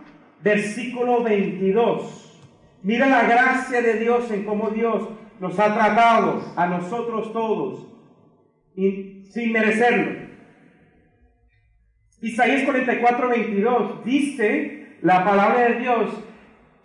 versículo 0.42 1.24
22. 1.24 2.40
Mira 2.84 3.08
la 3.08 3.24
gracia 3.24 3.82
de 3.82 4.00
Dios 4.00 4.32
en 4.32 4.46
cómo 4.46 4.70
Dios 4.70 5.10
nos 5.42 5.60
ha 5.60 5.74
tratado 5.74 6.42
a 6.56 6.68
nosotros 6.68 7.34
todos 7.34 7.97
sin 8.78 9.52
merecerlo. 9.52 10.28
Isaías 12.22 12.64
44, 12.64 13.30
22 13.30 14.06
dice 14.06 14.98
la 15.02 15.24
palabra 15.24 15.70
de 15.70 15.80
Dios, 15.80 16.10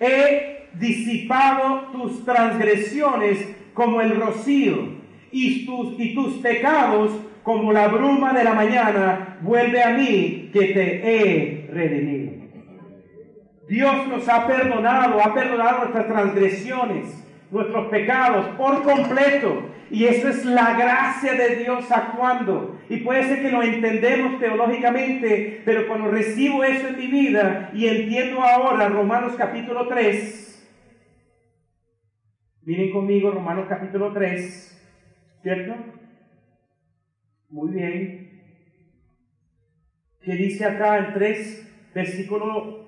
he 0.00 0.68
disipado 0.74 1.92
tus 1.92 2.24
transgresiones 2.24 3.38
como 3.74 4.00
el 4.00 4.16
rocío 4.16 5.00
y 5.30 5.66
tus, 5.66 5.98
y 5.98 6.14
tus 6.14 6.34
pecados 6.38 7.12
como 7.42 7.72
la 7.72 7.88
bruma 7.88 8.32
de 8.32 8.44
la 8.44 8.54
mañana, 8.54 9.38
vuelve 9.42 9.82
a 9.82 9.90
mí 9.90 10.50
que 10.52 10.66
te 10.66 11.00
he 11.04 11.66
redimido. 11.72 12.42
Dios 13.68 14.06
nos 14.08 14.28
ha 14.28 14.46
perdonado, 14.46 15.20
ha 15.20 15.34
perdonado 15.34 15.78
nuestras 15.78 16.06
transgresiones, 16.06 17.21
nuestros 17.52 17.88
pecados 17.88 18.46
por 18.56 18.82
completo. 18.82 19.68
Y 19.90 20.06
eso 20.06 20.28
es 20.28 20.44
la 20.46 20.74
gracia 20.74 21.34
de 21.34 21.56
Dios 21.56 21.84
actuando. 21.92 22.80
Y 22.88 22.96
puede 22.98 23.24
ser 23.24 23.42
que 23.42 23.50
lo 23.50 23.62
entendemos 23.62 24.40
teológicamente, 24.40 25.60
pero 25.64 25.86
cuando 25.86 26.10
recibo 26.10 26.64
eso 26.64 26.88
en 26.88 26.96
mi 26.96 27.06
vida 27.08 27.70
y 27.74 27.86
entiendo 27.86 28.42
ahora 28.42 28.88
Romanos 28.88 29.34
capítulo 29.36 29.86
3, 29.88 30.48
miren 32.64 32.90
conmigo 32.90 33.30
Romanos 33.30 33.66
capítulo 33.68 34.12
3, 34.14 35.38
¿cierto? 35.42 35.74
Muy 37.50 37.70
bien. 37.72 38.22
¿Qué 40.22 40.32
dice 40.32 40.64
acá 40.64 40.98
en 40.98 41.12
3, 41.12 41.90
versículo 41.94 42.82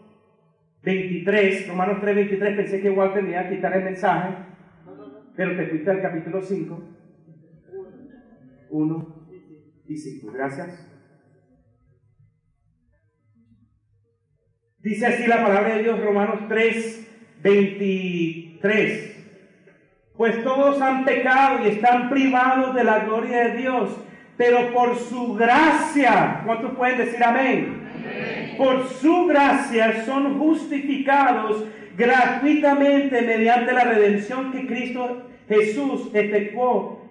23, 0.84 1.68
Romanos 1.68 1.98
3, 2.00 2.16
23, 2.16 2.56
pensé 2.56 2.80
que 2.80 2.88
igual 2.88 3.12
tenía 3.12 3.46
que 3.46 3.56
quitar 3.56 3.76
el 3.76 3.84
mensaje, 3.84 4.53
pero 5.36 5.56
te 5.56 5.66
fuiste 5.66 5.90
al 5.90 6.02
capítulo 6.02 6.42
5, 6.42 6.82
1 8.70 9.28
y 9.88 9.96
5. 9.96 10.32
Gracias. 10.32 10.90
Dice 14.80 15.06
así 15.06 15.26
la 15.26 15.42
palabra 15.42 15.76
de 15.76 15.82
Dios, 15.82 16.00
Romanos 16.00 16.40
3, 16.48 17.38
23. 17.42 19.10
Pues 20.16 20.44
todos 20.44 20.80
han 20.80 21.04
pecado 21.04 21.64
y 21.64 21.68
están 21.68 22.10
privados 22.10 22.74
de 22.74 22.84
la 22.84 23.04
gloria 23.04 23.48
de 23.48 23.56
Dios, 23.56 23.98
pero 24.36 24.72
por 24.72 24.96
su 24.96 25.34
gracia, 25.34 26.42
¿cuántos 26.44 26.76
pueden 26.76 26.98
decir 26.98 27.24
amén? 27.24 27.82
Por 28.56 28.88
su 28.88 29.26
gracia 29.26 30.04
son 30.04 30.38
justificados 30.38 31.64
gratuitamente 31.96 33.22
mediante 33.22 33.72
la 33.72 33.84
redención 33.84 34.52
que 34.52 34.66
Cristo 34.66 35.28
Jesús 35.48 36.10
efectuó. 36.12 37.04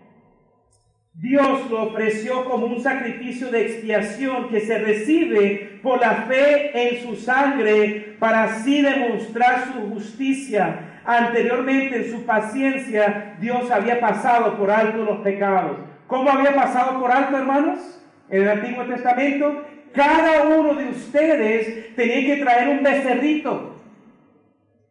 Dios 1.13 1.69
lo 1.69 1.83
ofreció 1.83 2.43
como 2.45 2.65
un 2.65 2.81
sacrificio 2.81 3.49
de 3.51 3.67
expiación 3.67 4.49
que 4.49 4.61
se 4.61 4.79
recibe 4.79 5.79
por 5.83 6.01
la 6.01 6.25
fe 6.27 6.71
en 6.73 7.03
su 7.03 7.15
sangre 7.15 8.15
para 8.19 8.45
así 8.45 8.81
demostrar 8.81 9.65
su 9.71 9.93
justicia. 9.93 11.01
Anteriormente 11.05 11.97
en 11.97 12.11
su 12.11 12.25
paciencia 12.25 13.35
Dios 13.39 13.69
había 13.69 13.99
pasado 13.99 14.57
por 14.57 14.71
alto 14.71 15.03
los 15.03 15.19
pecados. 15.19 15.77
¿Cómo 16.07 16.31
había 16.31 16.55
pasado 16.55 16.99
por 16.99 17.11
alto, 17.11 17.37
hermanos? 17.37 18.03
En 18.29 18.41
el 18.41 18.49
Antiguo 18.49 18.83
Testamento 18.85 19.63
cada 19.93 20.57
uno 20.57 20.73
de 20.75 20.89
ustedes 20.89 21.95
tenía 21.95 22.35
que 22.35 22.41
traer 22.43 22.69
un 22.69 22.83
becerrito, 22.83 23.75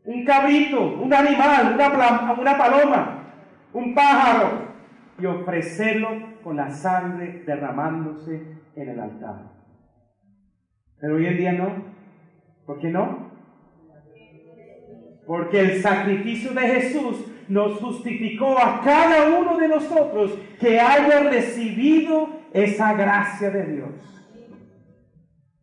un 0.05 0.25
cabrito, 0.25 0.95
un 1.01 1.13
animal, 1.13 1.75
una, 1.75 2.33
una 2.39 2.59
paloma, 2.59 3.35
un 3.73 3.95
pájaro, 3.95 4.73
y 5.19 5.27
ofrecerlo 5.27 6.09
con 6.43 6.57
la 6.57 6.71
sangre 6.71 7.43
derramándose 7.47 8.43
en 8.75 8.89
el 8.89 8.99
altar. 8.99 9.53
Pero 11.01 11.17
hoy 11.17 11.27
en 11.27 11.37
día 11.37 11.53
no. 11.53 11.93
¿Por 12.67 12.79
qué 12.81 12.89
no? 12.89 13.31
Porque 15.27 15.61
el 15.61 15.83
sacrificio 15.83 16.53
de 16.53 16.61
Jesús 16.61 17.25
nos 17.49 17.79
justificó 17.79 18.59
a 18.59 18.81
cada 18.83 19.39
uno 19.39 19.57
de 19.59 19.69
nosotros 19.69 20.39
que 20.59 20.81
haya 20.81 21.29
recibido 21.31 22.29
esa 22.53 22.95
gracia 22.95 23.51
de 23.51 23.67
Dios. 23.67 24.12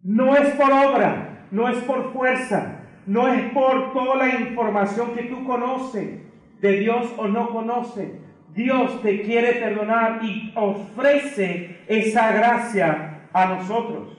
No 0.10 0.36
es 0.36 0.56
por 0.56 0.72
obra, 0.72 1.46
no 1.52 1.70
es 1.70 1.78
por 1.84 2.12
fuerza, 2.12 2.80
no 3.06 3.28
es 3.28 3.44
por 3.52 3.94
toda 3.94 4.16
la 4.16 4.30
información 4.40 5.14
que 5.14 5.26
tú 5.26 5.46
conoces 5.46 6.22
de 6.60 6.72
Dios 6.80 7.14
o 7.16 7.28
no 7.28 7.52
conoces. 7.52 8.10
Dios 8.56 9.04
te 9.04 9.22
quiere 9.22 9.54
perdonar 9.54 10.22
y 10.24 10.52
ofrece 10.56 11.82
esa 11.88 12.32
gracia 12.32 13.20
a 13.32 13.46
nosotros. 13.50 14.18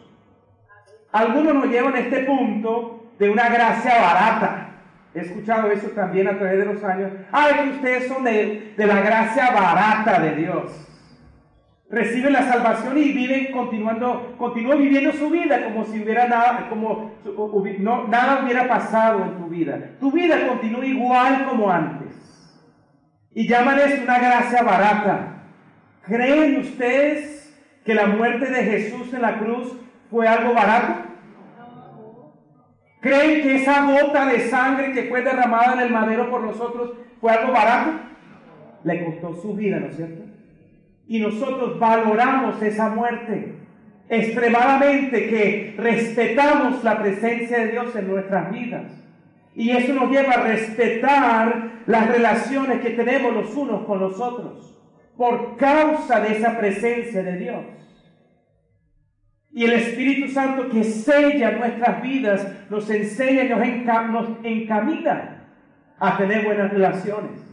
Algunos 1.10 1.54
nos 1.54 1.66
llevan 1.66 1.96
a 1.96 1.98
este 1.98 2.20
punto 2.20 3.10
de 3.18 3.28
una 3.28 3.48
gracia 3.48 4.00
barata. 4.00 4.68
He 5.12 5.22
escuchado 5.22 5.72
eso 5.72 5.88
también 5.88 6.28
a 6.28 6.38
través 6.38 6.58
de 6.58 6.72
los 6.72 6.84
años. 6.84 7.10
Ay, 7.32 7.64
que 7.64 7.70
ustedes 7.70 8.06
son 8.06 8.22
de 8.22 8.74
la 8.76 9.00
gracia 9.00 9.50
barata 9.50 10.20
de 10.20 10.36
Dios 10.36 10.89
reciben 11.90 12.32
la 12.32 12.44
salvación 12.44 12.96
y 12.98 13.12
viven 13.12 13.52
continuando, 13.52 14.34
continúan 14.38 14.78
viviendo 14.78 15.12
su 15.12 15.28
vida 15.28 15.64
como 15.64 15.84
si 15.84 16.00
hubiera 16.00 16.28
nada, 16.28 16.68
como 16.68 17.12
nada 18.08 18.42
hubiera 18.44 18.68
pasado 18.68 19.24
en 19.24 19.36
tu 19.38 19.48
vida. 19.48 19.96
Tu 19.98 20.10
vida 20.12 20.46
continúa 20.46 20.86
igual 20.86 21.46
como 21.48 21.70
antes. 21.70 22.08
Y 23.32 23.48
llaman 23.48 23.78
eso 23.80 24.02
una 24.02 24.18
gracia 24.18 24.62
barata. 24.62 25.42
¿Creen 26.02 26.60
ustedes 26.60 27.58
que 27.84 27.94
la 27.94 28.06
muerte 28.06 28.46
de 28.46 28.62
Jesús 28.62 29.12
en 29.12 29.22
la 29.22 29.38
cruz 29.38 29.76
fue 30.10 30.28
algo 30.28 30.54
barato? 30.54 31.08
¿Creen 33.00 33.42
que 33.42 33.56
esa 33.56 33.84
gota 33.84 34.26
de 34.26 34.40
sangre 34.48 34.92
que 34.92 35.04
fue 35.04 35.22
derramada 35.22 35.74
en 35.74 35.80
el 35.80 35.90
madero 35.90 36.30
por 36.30 36.42
nosotros 36.42 36.92
fue 37.20 37.32
algo 37.32 37.52
barato? 37.52 37.92
Le 38.84 39.04
costó 39.04 39.34
su 39.40 39.54
vida, 39.54 39.80
¿no 39.80 39.86
es 39.86 39.96
cierto? 39.96 40.29
Y 41.10 41.18
nosotros 41.18 41.76
valoramos 41.80 42.62
esa 42.62 42.88
muerte 42.90 43.56
extremadamente, 44.08 45.28
que 45.28 45.74
respetamos 45.76 46.84
la 46.84 47.02
presencia 47.02 47.58
de 47.58 47.72
Dios 47.72 47.96
en 47.96 48.06
nuestras 48.06 48.52
vidas. 48.52 48.92
Y 49.56 49.70
eso 49.70 49.92
nos 49.92 50.08
lleva 50.08 50.34
a 50.34 50.44
respetar 50.44 51.82
las 51.86 52.08
relaciones 52.08 52.80
que 52.80 52.90
tenemos 52.90 53.34
los 53.34 53.56
unos 53.56 53.84
con 53.86 53.98
los 53.98 54.20
otros 54.20 54.78
por 55.16 55.56
causa 55.56 56.20
de 56.20 56.36
esa 56.36 56.56
presencia 56.56 57.24
de 57.24 57.38
Dios. 57.38 57.64
Y 59.50 59.64
el 59.64 59.72
Espíritu 59.72 60.28
Santo 60.28 60.68
que 60.68 60.84
sella 60.84 61.50
nuestras 61.58 62.02
vidas 62.02 62.46
nos 62.70 62.88
enseña 62.88 63.46
y 63.46 63.48
nos, 63.48 64.28
encamina 64.44 65.44
a 65.98 66.16
tener 66.16 66.44
buenas 66.44 66.70
relaciones. 66.72 67.49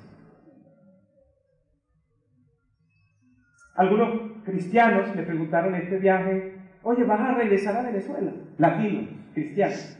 Algunos 3.77 4.41
cristianos 4.43 5.15
le 5.15 5.21
preguntaron 5.21 5.75
en 5.75 5.81
este 5.83 5.99
viaje, 5.99 6.55
oye, 6.81 7.03
¿vas 7.03 7.19
a 7.19 7.35
regresar 7.35 7.77
a 7.77 7.83
Venezuela? 7.83 8.33
Latinos, 8.57 9.09
cristianos. 9.35 9.97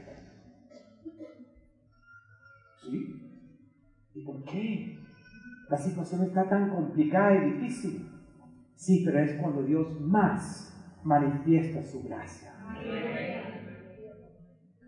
¿Sí? 2.81 3.21
¿Y 4.15 4.21
por 4.25 4.43
qué? 4.45 4.97
La 5.69 5.77
situación 5.77 6.23
está 6.23 6.49
tan 6.49 6.69
complicada 6.71 7.35
y 7.35 7.51
difícil. 7.51 8.09
Sí, 8.75 9.03
pero 9.05 9.19
es 9.19 9.33
cuando 9.39 9.61
Dios 9.61 10.01
más 10.01 10.73
manifiesta 11.03 11.83
su 11.83 12.01
gracia. 12.01 12.53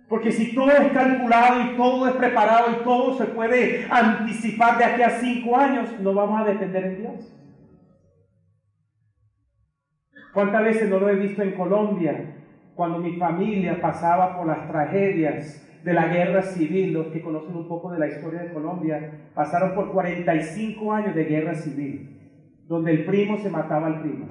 Porque 0.07 0.31
si 0.31 0.55
todo 0.55 0.71
es 0.71 0.91
calculado 0.91 1.61
y 1.61 1.77
todo 1.77 2.07
es 2.07 2.15
preparado 2.15 2.71
y 2.71 2.83
todo 2.83 3.15
se 3.15 3.25
puede 3.25 3.85
anticipar 3.91 4.79
de 4.79 4.85
aquí 4.85 5.03
a 5.03 5.11
cinco 5.11 5.55
años, 5.55 5.89
no 5.99 6.15
vamos 6.15 6.41
a 6.41 6.45
depender 6.45 6.85
en 6.85 6.97
Dios. 7.01 7.38
¿Cuántas 10.33 10.63
veces 10.63 10.89
no 10.89 10.99
lo 10.99 11.09
he 11.09 11.15
visto 11.15 11.41
en 11.41 11.51
Colombia? 11.51 12.35
Cuando 12.75 12.99
mi 12.99 13.17
familia 13.17 13.81
pasaba 13.81 14.37
por 14.37 14.47
las 14.47 14.67
tragedias 14.67 15.65
de 15.83 15.93
la 15.93 16.07
guerra 16.07 16.41
civil, 16.41 16.93
los 16.93 17.07
que 17.07 17.21
conocen 17.21 17.55
un 17.55 17.67
poco 17.67 17.91
de 17.91 17.99
la 17.99 18.07
historia 18.07 18.41
de 18.41 18.53
Colombia, 18.53 19.31
pasaron 19.33 19.73
por 19.73 19.91
45 19.91 20.93
años 20.93 21.15
de 21.15 21.23
guerra 21.25 21.55
civil, 21.55 22.63
donde 22.67 22.91
el 22.91 23.05
primo 23.05 23.37
se 23.37 23.49
mataba 23.49 23.87
al 23.87 24.01
primo. 24.01 24.27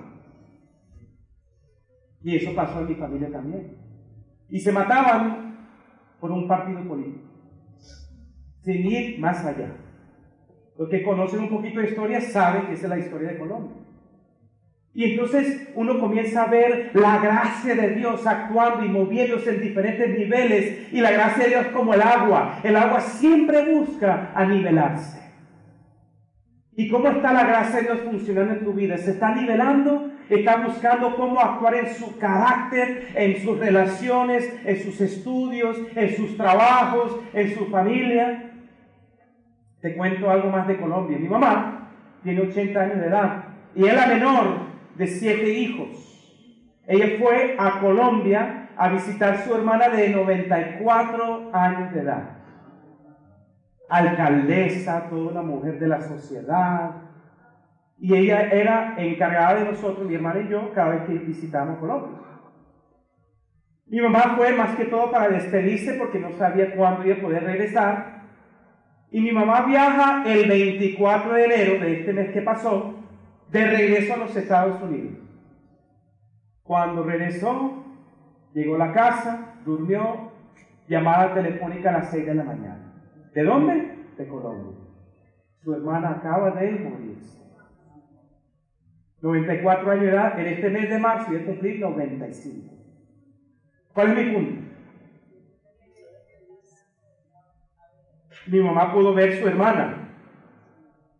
Y 2.22 2.36
eso 2.36 2.54
pasó 2.54 2.80
en 2.80 2.88
mi 2.88 2.94
familia 2.94 3.30
también. 3.30 3.76
Y 4.48 4.60
se 4.60 4.72
mataban 4.72 5.68
por 6.20 6.30
un 6.30 6.46
partido 6.48 6.86
político, 6.86 7.26
sin 8.62 8.86
ir 8.86 9.20
más 9.20 9.44
allá. 9.44 9.76
Los 10.76 10.88
que 10.88 11.02
conocen 11.02 11.40
un 11.40 11.48
poquito 11.48 11.80
de 11.80 11.88
historia 11.88 12.20
saben 12.20 12.66
que 12.66 12.74
esa 12.74 12.86
es 12.86 12.90
la 12.90 12.98
historia 12.98 13.30
de 13.30 13.38
Colombia. 13.38 13.87
Y 14.94 15.12
entonces 15.12 15.68
uno 15.74 16.00
comienza 16.00 16.42
a 16.42 16.50
ver 16.50 16.90
la 16.94 17.18
gracia 17.18 17.74
de 17.74 17.90
Dios 17.90 18.26
actuando 18.26 18.84
y 18.84 18.88
moviéndose 18.88 19.50
en 19.50 19.60
diferentes 19.60 20.18
niveles. 20.18 20.92
Y 20.92 21.00
la 21.00 21.12
gracia 21.12 21.44
de 21.44 21.50
Dios 21.50 21.66
como 21.68 21.94
el 21.94 22.02
agua. 22.02 22.58
El 22.64 22.74
agua 22.74 23.00
siempre 23.00 23.72
busca 23.72 24.32
a 24.34 24.44
nivelarse. 24.44 25.18
¿Y 26.74 26.88
cómo 26.88 27.08
está 27.08 27.32
la 27.32 27.44
gracia 27.44 27.80
de 27.80 27.82
Dios 27.82 27.98
funcionando 28.04 28.54
en 28.54 28.64
tu 28.64 28.72
vida? 28.72 28.96
¿Se 28.98 29.10
está 29.12 29.34
nivelando? 29.34 30.12
¿Está 30.30 30.56
buscando 30.58 31.16
cómo 31.16 31.40
actuar 31.40 31.74
en 31.74 31.94
su 31.94 32.18
carácter, 32.18 33.08
en 33.14 33.42
sus 33.42 33.58
relaciones, 33.58 34.48
en 34.64 34.82
sus 34.82 35.00
estudios, 35.00 35.76
en 35.96 36.16
sus 36.16 36.36
trabajos, 36.36 37.18
en 37.32 37.54
su 37.54 37.66
familia? 37.66 38.52
Te 39.80 39.96
cuento 39.96 40.30
algo 40.30 40.50
más 40.50 40.68
de 40.68 40.76
Colombia. 40.76 41.18
Mi 41.18 41.28
mamá 41.28 41.90
tiene 42.22 42.42
80 42.42 42.80
años 42.80 43.00
de 43.00 43.06
edad 43.06 43.44
y 43.74 43.84
es 43.84 43.94
la 43.94 44.06
menor 44.06 44.68
de 44.98 45.06
siete 45.06 45.50
hijos. 45.50 45.88
Ella 46.86 47.18
fue 47.18 47.54
a 47.58 47.80
Colombia 47.80 48.70
a 48.76 48.88
visitar 48.88 49.38
su 49.38 49.54
hermana 49.54 49.88
de 49.88 50.10
94 50.10 51.50
años 51.52 51.92
de 51.94 52.00
edad. 52.00 52.38
Alcaldesa, 53.88 55.08
toda 55.08 55.30
una 55.30 55.42
mujer 55.42 55.78
de 55.78 55.88
la 55.88 56.00
sociedad. 56.00 56.90
Y 57.98 58.14
ella 58.14 58.42
era 58.42 58.94
encargada 58.98 59.54
de 59.54 59.64
nosotros, 59.66 60.06
mi 60.06 60.14
hermana 60.14 60.40
y 60.40 60.48
yo, 60.48 60.72
cada 60.72 60.90
vez 60.90 61.02
que 61.02 61.14
visitamos 61.14 61.78
Colombia. 61.78 62.18
Mi 63.86 64.00
mamá 64.00 64.34
fue 64.36 64.52
más 64.52 64.76
que 64.76 64.84
todo 64.84 65.10
para 65.10 65.28
despedirse 65.28 65.94
porque 65.94 66.18
no 66.18 66.32
sabía 66.32 66.74
cuándo 66.74 67.04
iba 67.06 67.16
a 67.16 67.20
poder 67.20 67.44
regresar. 67.44 68.18
Y 69.10 69.20
mi 69.20 69.32
mamá 69.32 69.62
viaja 69.62 70.22
el 70.26 70.48
24 70.48 71.32
de 71.32 71.44
enero 71.44 71.84
de 71.84 72.00
este 72.00 72.12
mes 72.12 72.30
que 72.30 72.42
pasó 72.42 72.97
de 73.50 73.66
regreso 73.66 74.14
a 74.14 74.18
los 74.18 74.36
Estados 74.36 74.82
Unidos. 74.82 75.14
Cuando 76.62 77.02
regresó, 77.02 77.84
llegó 78.52 78.74
a 78.74 78.78
la 78.78 78.92
casa, 78.92 79.54
durmió, 79.64 80.32
llamada 80.86 81.34
telefónica 81.34 81.90
a 81.90 81.98
las 81.98 82.10
6 82.10 82.26
de 82.26 82.34
la 82.34 82.44
mañana. 82.44 82.92
¿De 83.34 83.42
dónde? 83.42 83.96
De 84.16 84.28
Colombia. 84.28 84.76
Su 85.62 85.74
hermana 85.74 86.10
acaba 86.10 86.50
de 86.52 86.72
morirse. 86.72 87.38
94 89.20 89.90
años 89.90 90.04
de 90.04 90.10
edad, 90.10 90.38
en 90.38 90.46
este 90.46 90.70
mes 90.70 90.88
de 90.88 90.98
marzo 90.98 91.32
y 91.32 91.36
a 91.36 91.44
cumplir 91.44 91.80
95. 91.80 92.74
¿Cuál 93.92 94.10
es 94.10 94.26
mi 94.26 94.32
punto? 94.32 94.62
Mi 98.46 98.60
mamá 98.60 98.92
pudo 98.92 99.12
ver 99.14 99.40
su 99.40 99.48
hermana, 99.48 100.08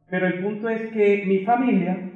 pero 0.09 0.27
el 0.27 0.43
punto 0.43 0.69
es 0.69 0.91
que 0.93 1.25
mi 1.27 1.45
familia 1.45 2.08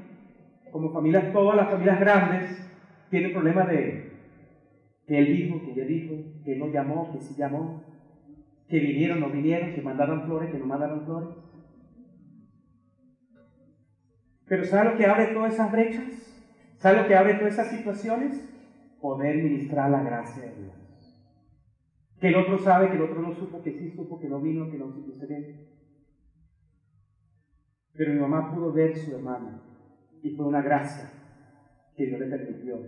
como 0.72 0.90
familias, 0.90 1.32
todas 1.32 1.56
las 1.56 1.70
familias 1.70 2.00
grandes, 2.00 2.70
tienen 3.10 3.32
problemas 3.32 3.68
de 3.68 4.10
que 5.06 5.18
él 5.18 5.26
dijo, 5.36 5.60
que 5.60 5.72
ella 5.72 5.84
dijo, 5.84 6.14
que 6.44 6.56
no 6.56 6.68
llamó, 6.68 7.12
que 7.12 7.20
sí 7.20 7.34
llamó, 7.36 7.84
que 8.68 8.78
vinieron, 8.78 9.20
no 9.20 9.28
vinieron, 9.28 9.74
que 9.74 9.82
mandaron 9.82 10.22
flores, 10.22 10.50
que 10.50 10.58
no 10.58 10.64
mandaron 10.64 11.04
flores. 11.04 11.36
Pero 14.46 14.64
¿sabe 14.64 14.90
lo 14.90 14.96
que 14.96 15.04
abre 15.04 15.26
todas 15.34 15.52
esas 15.52 15.70
brechas? 15.70 16.74
¿Sabe 16.78 17.02
lo 17.02 17.06
que 17.06 17.16
abre 17.16 17.34
todas 17.34 17.52
esas 17.52 17.70
situaciones? 17.70 18.48
Poder 19.00 19.36
ministrar 19.36 19.90
la 19.90 20.02
gracia 20.02 20.42
de 20.42 20.54
Dios. 20.56 21.18
Que 22.18 22.28
el 22.28 22.36
otro 22.36 22.56
sabe, 22.56 22.88
que 22.88 22.96
el 22.96 23.02
otro 23.02 23.20
no 23.20 23.34
supo, 23.34 23.62
que 23.62 23.72
sí 23.72 23.90
supo, 23.90 24.18
que 24.18 24.28
no 24.28 24.40
vino, 24.40 24.70
que 24.70 24.78
no 24.78 24.90
supo 24.90 25.12
Pero 27.92 28.12
mi 28.14 28.20
mamá 28.20 28.54
pudo 28.54 28.72
ver 28.72 28.96
su 28.96 29.14
hermana 29.14 29.60
y 30.22 30.30
fue 30.30 30.46
una 30.46 30.62
gracia 30.62 31.10
que 31.96 32.06
Dios 32.06 32.20
le 32.20 32.26
permitió. 32.26 32.78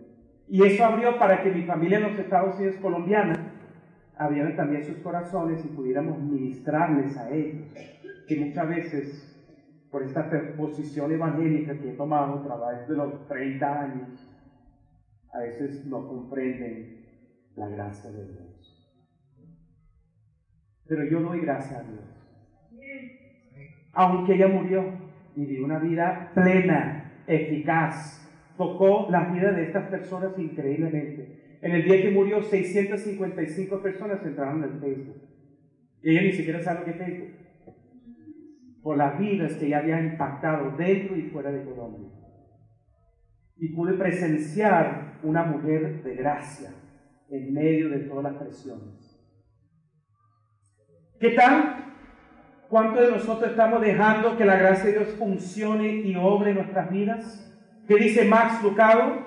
Y 0.48 0.62
eso 0.62 0.84
abrió 0.84 1.18
para 1.18 1.42
que 1.42 1.50
mi 1.50 1.62
familia 1.62 1.98
en 1.98 2.04
los 2.04 2.18
Estados 2.18 2.56
Unidos 2.56 2.76
colombiana 2.76 3.52
abrieran 4.16 4.56
también 4.56 4.84
sus 4.84 4.98
corazones 4.98 5.64
y 5.64 5.68
pudiéramos 5.68 6.20
ministrarles 6.20 7.16
a 7.16 7.30
ellos, 7.30 7.74
que 8.28 8.36
muchas 8.36 8.68
veces 8.68 9.30
por 9.90 10.02
esta 10.02 10.28
posición 10.56 11.12
evangélica 11.12 11.78
que 11.78 11.90
he 11.90 11.96
tomado 11.96 12.40
a 12.40 12.42
través 12.42 12.88
de 12.88 12.96
los 12.96 13.28
30 13.28 13.80
años, 13.80 14.28
a 15.32 15.38
veces 15.38 15.84
no 15.86 16.06
comprenden 16.06 17.06
la 17.56 17.68
gracia 17.68 18.10
de 18.10 18.26
Dios. 18.26 18.54
Pero 20.86 21.04
yo 21.04 21.20
doy 21.20 21.40
gracias 21.40 21.80
a 21.80 21.82
Dios. 21.84 22.04
Aunque 23.92 24.34
ella 24.34 24.48
murió 24.48 24.84
y 25.36 25.44
vivió 25.44 25.64
una 25.64 25.78
vida 25.78 26.30
plena, 26.34 27.03
eficaz. 27.26 28.20
Tocó 28.56 29.08
la 29.10 29.32
vida 29.32 29.52
de 29.52 29.64
estas 29.64 29.88
personas 29.88 30.38
increíblemente. 30.38 31.58
En 31.60 31.72
el 31.72 31.84
día 31.84 32.02
que 32.02 32.10
murió, 32.10 32.42
655 32.42 33.82
personas 33.82 34.24
entraron 34.24 34.62
en 34.64 34.80
Facebook. 34.80 35.22
Ella 36.02 36.22
ni 36.22 36.32
siquiera 36.32 36.60
sabe 36.60 36.80
lo 36.80 36.84
que 36.84 36.90
es 36.90 36.96
Facebook. 36.98 37.30
Por 38.82 38.98
las 38.98 39.18
vidas 39.18 39.54
que 39.54 39.70
ya 39.70 39.78
había 39.78 40.00
impactado 40.00 40.76
dentro 40.76 41.16
y 41.16 41.22
fuera 41.30 41.50
de 41.50 41.64
Colombia. 41.64 42.10
Y 43.56 43.74
pude 43.74 43.94
presenciar 43.94 45.20
una 45.22 45.44
mujer 45.44 46.02
de 46.02 46.14
gracia 46.14 46.70
en 47.30 47.54
medio 47.54 47.88
de 47.88 48.00
todas 48.00 48.24
las 48.24 48.42
presiones. 48.42 49.14
¿Qué 51.18 51.30
tal? 51.30 51.93
¿Cuántos 52.74 53.02
de 53.02 53.10
nosotros 53.12 53.52
estamos 53.52 53.80
dejando 53.82 54.36
que 54.36 54.44
la 54.44 54.56
gracia 54.56 54.86
de 54.86 54.98
Dios 54.98 55.14
funcione 55.16 55.86
y 55.86 56.16
obre 56.16 56.54
nuestras 56.54 56.90
vidas? 56.90 57.48
¿Qué 57.86 57.94
dice 57.94 58.24
Max 58.24 58.64
Lucado? 58.64 59.26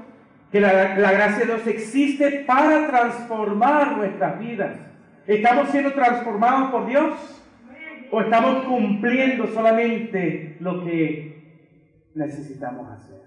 Que 0.52 0.60
la, 0.60 0.96
gracia 0.96 1.46
de 1.46 1.54
Dios 1.54 1.66
existe 1.66 2.44
para 2.46 2.88
transformar 2.88 3.96
nuestras 3.96 4.38
vidas. 4.38 4.78
¿Estamos 5.26 5.70
siendo 5.70 5.94
transformados 5.94 6.72
por 6.72 6.88
Dios? 6.88 7.42
¿O 8.12 8.20
estamos 8.20 8.66
cumpliendo 8.66 9.48
solamente 9.48 10.58
lo 10.60 10.84
que 10.84 11.72
necesitamos 12.16 12.92
hacer? 12.92 13.22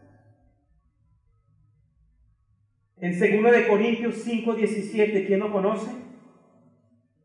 En 2.99 3.43
2 3.43 3.53
de 3.53 3.69
Corintios 3.69 4.17
5, 4.17 4.53
17, 4.53 5.27
¿quién 5.27 5.41
lo 5.41 5.51
conoce? 5.51 5.91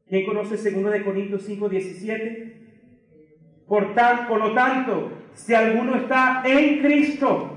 ¿Quién 0.08 0.25
conoce 0.25 0.55
2 0.71 0.91
de 0.93 1.03
Corintios 1.03 1.43
5, 1.43 1.67
17? 1.67 2.44
Por, 3.67 3.95
tan, 3.95 4.28
por 4.28 4.39
lo 4.39 4.54
tanto, 4.54 5.12
si 5.34 5.54
alguno 5.54 5.95
está 5.95 6.43
en 6.45 6.82
Cristo, 6.82 7.49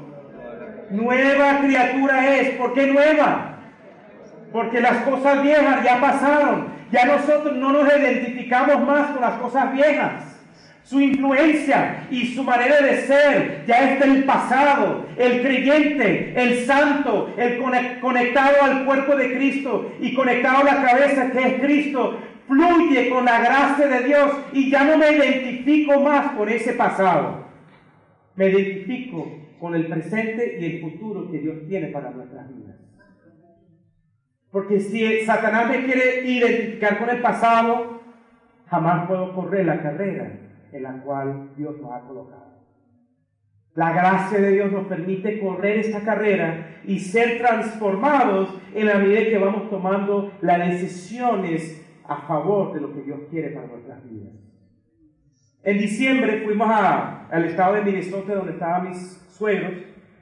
nueva 0.91 1.59
criatura 1.59 2.37
es. 2.37 2.51
¿Por 2.57 2.73
qué 2.73 2.87
nueva? 2.87 3.57
Porque 4.53 4.81
las 4.81 5.03
cosas 5.03 5.43
viejas 5.43 5.85
ya 5.85 6.01
pasaron. 6.01 6.79
Ya 6.91 7.05
nosotros 7.05 7.55
no 7.57 7.73
nos 7.73 7.87
identificamos 7.87 8.87
más 8.87 9.11
con 9.11 9.21
las 9.21 9.35
cosas 9.35 9.73
viejas. 9.73 10.25
Su 10.83 11.03
influencia 11.03 12.07
y 12.11 12.35
su 12.35 12.43
manera 12.43 12.81
de 12.81 13.03
ser 13.03 13.65
ya 13.67 13.91
es 13.91 14.01
del 14.01 14.25
pasado. 14.25 15.05
El 15.19 15.43
creyente, 15.43 16.33
el 16.35 16.65
santo, 16.65 17.35
el 17.37 17.59
conectado 18.01 18.63
al 18.63 18.87
cuerpo 18.87 19.15
de 19.15 19.35
Cristo 19.37 19.93
y 20.01 20.15
conectado 20.15 20.61
a 20.61 20.65
la 20.65 20.83
cabeza 20.83 21.31
que 21.31 21.47
es 21.47 21.61
Cristo, 21.61 22.19
fluye 22.49 23.11
con 23.11 23.25
la 23.25 23.41
gracia 23.41 23.87
de 23.87 24.05
Dios 24.05 24.33
y 24.53 24.71
ya 24.71 24.85
no 24.85 24.97
me 24.97 25.13
identifico 25.13 26.01
más 26.01 26.33
con 26.33 26.49
ese 26.49 26.73
pasado. 26.73 27.45
Me 28.35 28.49
identifico 28.49 29.31
con 29.61 29.75
el 29.75 29.87
presente 29.87 30.59
y 30.61 30.65
el 30.65 30.81
futuro 30.81 31.31
que 31.31 31.39
Dios 31.39 31.59
tiene 31.69 31.89
para 31.89 32.11
nuestras 32.11 32.49
vidas. 32.49 32.77
Porque 34.51 34.81
si 34.81 35.25
Satanás 35.27 35.69
me 35.69 35.85
quiere 35.85 36.27
identificar 36.27 36.99
con 36.99 37.11
el 37.11 37.21
pasado, 37.21 38.01
jamás 38.67 39.07
puedo 39.07 39.35
correr 39.35 39.67
la 39.67 39.83
carrera 39.83 40.33
en 40.73 40.83
la 40.83 41.03
cual 41.03 41.51
Dios 41.57 41.79
nos 41.81 41.93
ha 41.93 42.01
colocado. 42.01 42.49
La 43.75 43.93
gracia 43.93 44.41
de 44.41 44.53
Dios 44.53 44.73
nos 44.73 44.87
permite 44.87 45.39
correr 45.39 45.79
esta 45.79 46.01
carrera 46.01 46.81
y 46.85 46.99
ser 46.99 47.39
transformados 47.39 48.59
en 48.75 48.87
la 48.87 48.99
medida 48.99 49.25
que 49.25 49.39
vamos 49.39 49.71
tomando 49.71 50.33
las 50.41 50.59
decisiones 50.59 51.85
a 52.09 52.17
favor 52.27 52.73
de 52.73 52.81
lo 52.81 52.93
que 52.93 53.03
Dios 53.03 53.21
quiere 53.31 53.51
para 53.51 53.67
nuestras 53.67 54.03
vidas. 54.03 54.33
En 55.63 55.79
diciembre 55.79 56.43
fuimos 56.45 56.69
al 56.71 57.45
estado 57.45 57.75
de 57.75 57.83
Minnesota 57.83 58.35
donde 58.35 58.53
estaban 58.53 58.89
mis 58.89 58.99
suegros. 59.29 59.75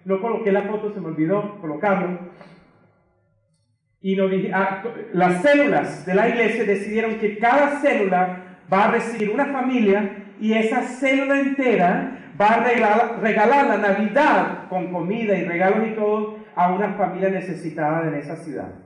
No 0.04 0.20
coloqué 0.20 0.50
la 0.50 0.62
foto, 0.62 0.92
se 0.92 1.00
me 1.00 1.06
olvidó 1.06 1.58
colocarlo. 1.60 2.18
Y 4.00 4.16
nos 4.16 4.30
ah, 4.52 4.82
las 5.12 5.42
células 5.42 6.04
de 6.04 6.14
la 6.14 6.28
iglesia 6.28 6.64
decidieron 6.64 7.18
que 7.18 7.38
cada 7.38 7.80
célula 7.80 8.58
va 8.72 8.84
a 8.86 8.90
recibir 8.92 9.30
una 9.30 9.46
familia 9.46 10.34
y 10.40 10.52
esa 10.52 10.82
célula 10.82 11.38
entera 11.40 12.32
va 12.40 12.48
a 12.48 12.64
regalar, 12.64 13.20
regalar 13.20 13.66
la 13.66 13.78
Navidad 13.78 14.68
con 14.68 14.92
comida 14.92 15.36
y 15.36 15.44
regalos 15.44 15.88
y 15.88 15.94
todo 15.94 16.38
a 16.54 16.72
una 16.72 16.94
familia 16.94 17.30
necesitada 17.30 18.06
en 18.08 18.14
esa 18.14 18.36
ciudad. 18.36 18.85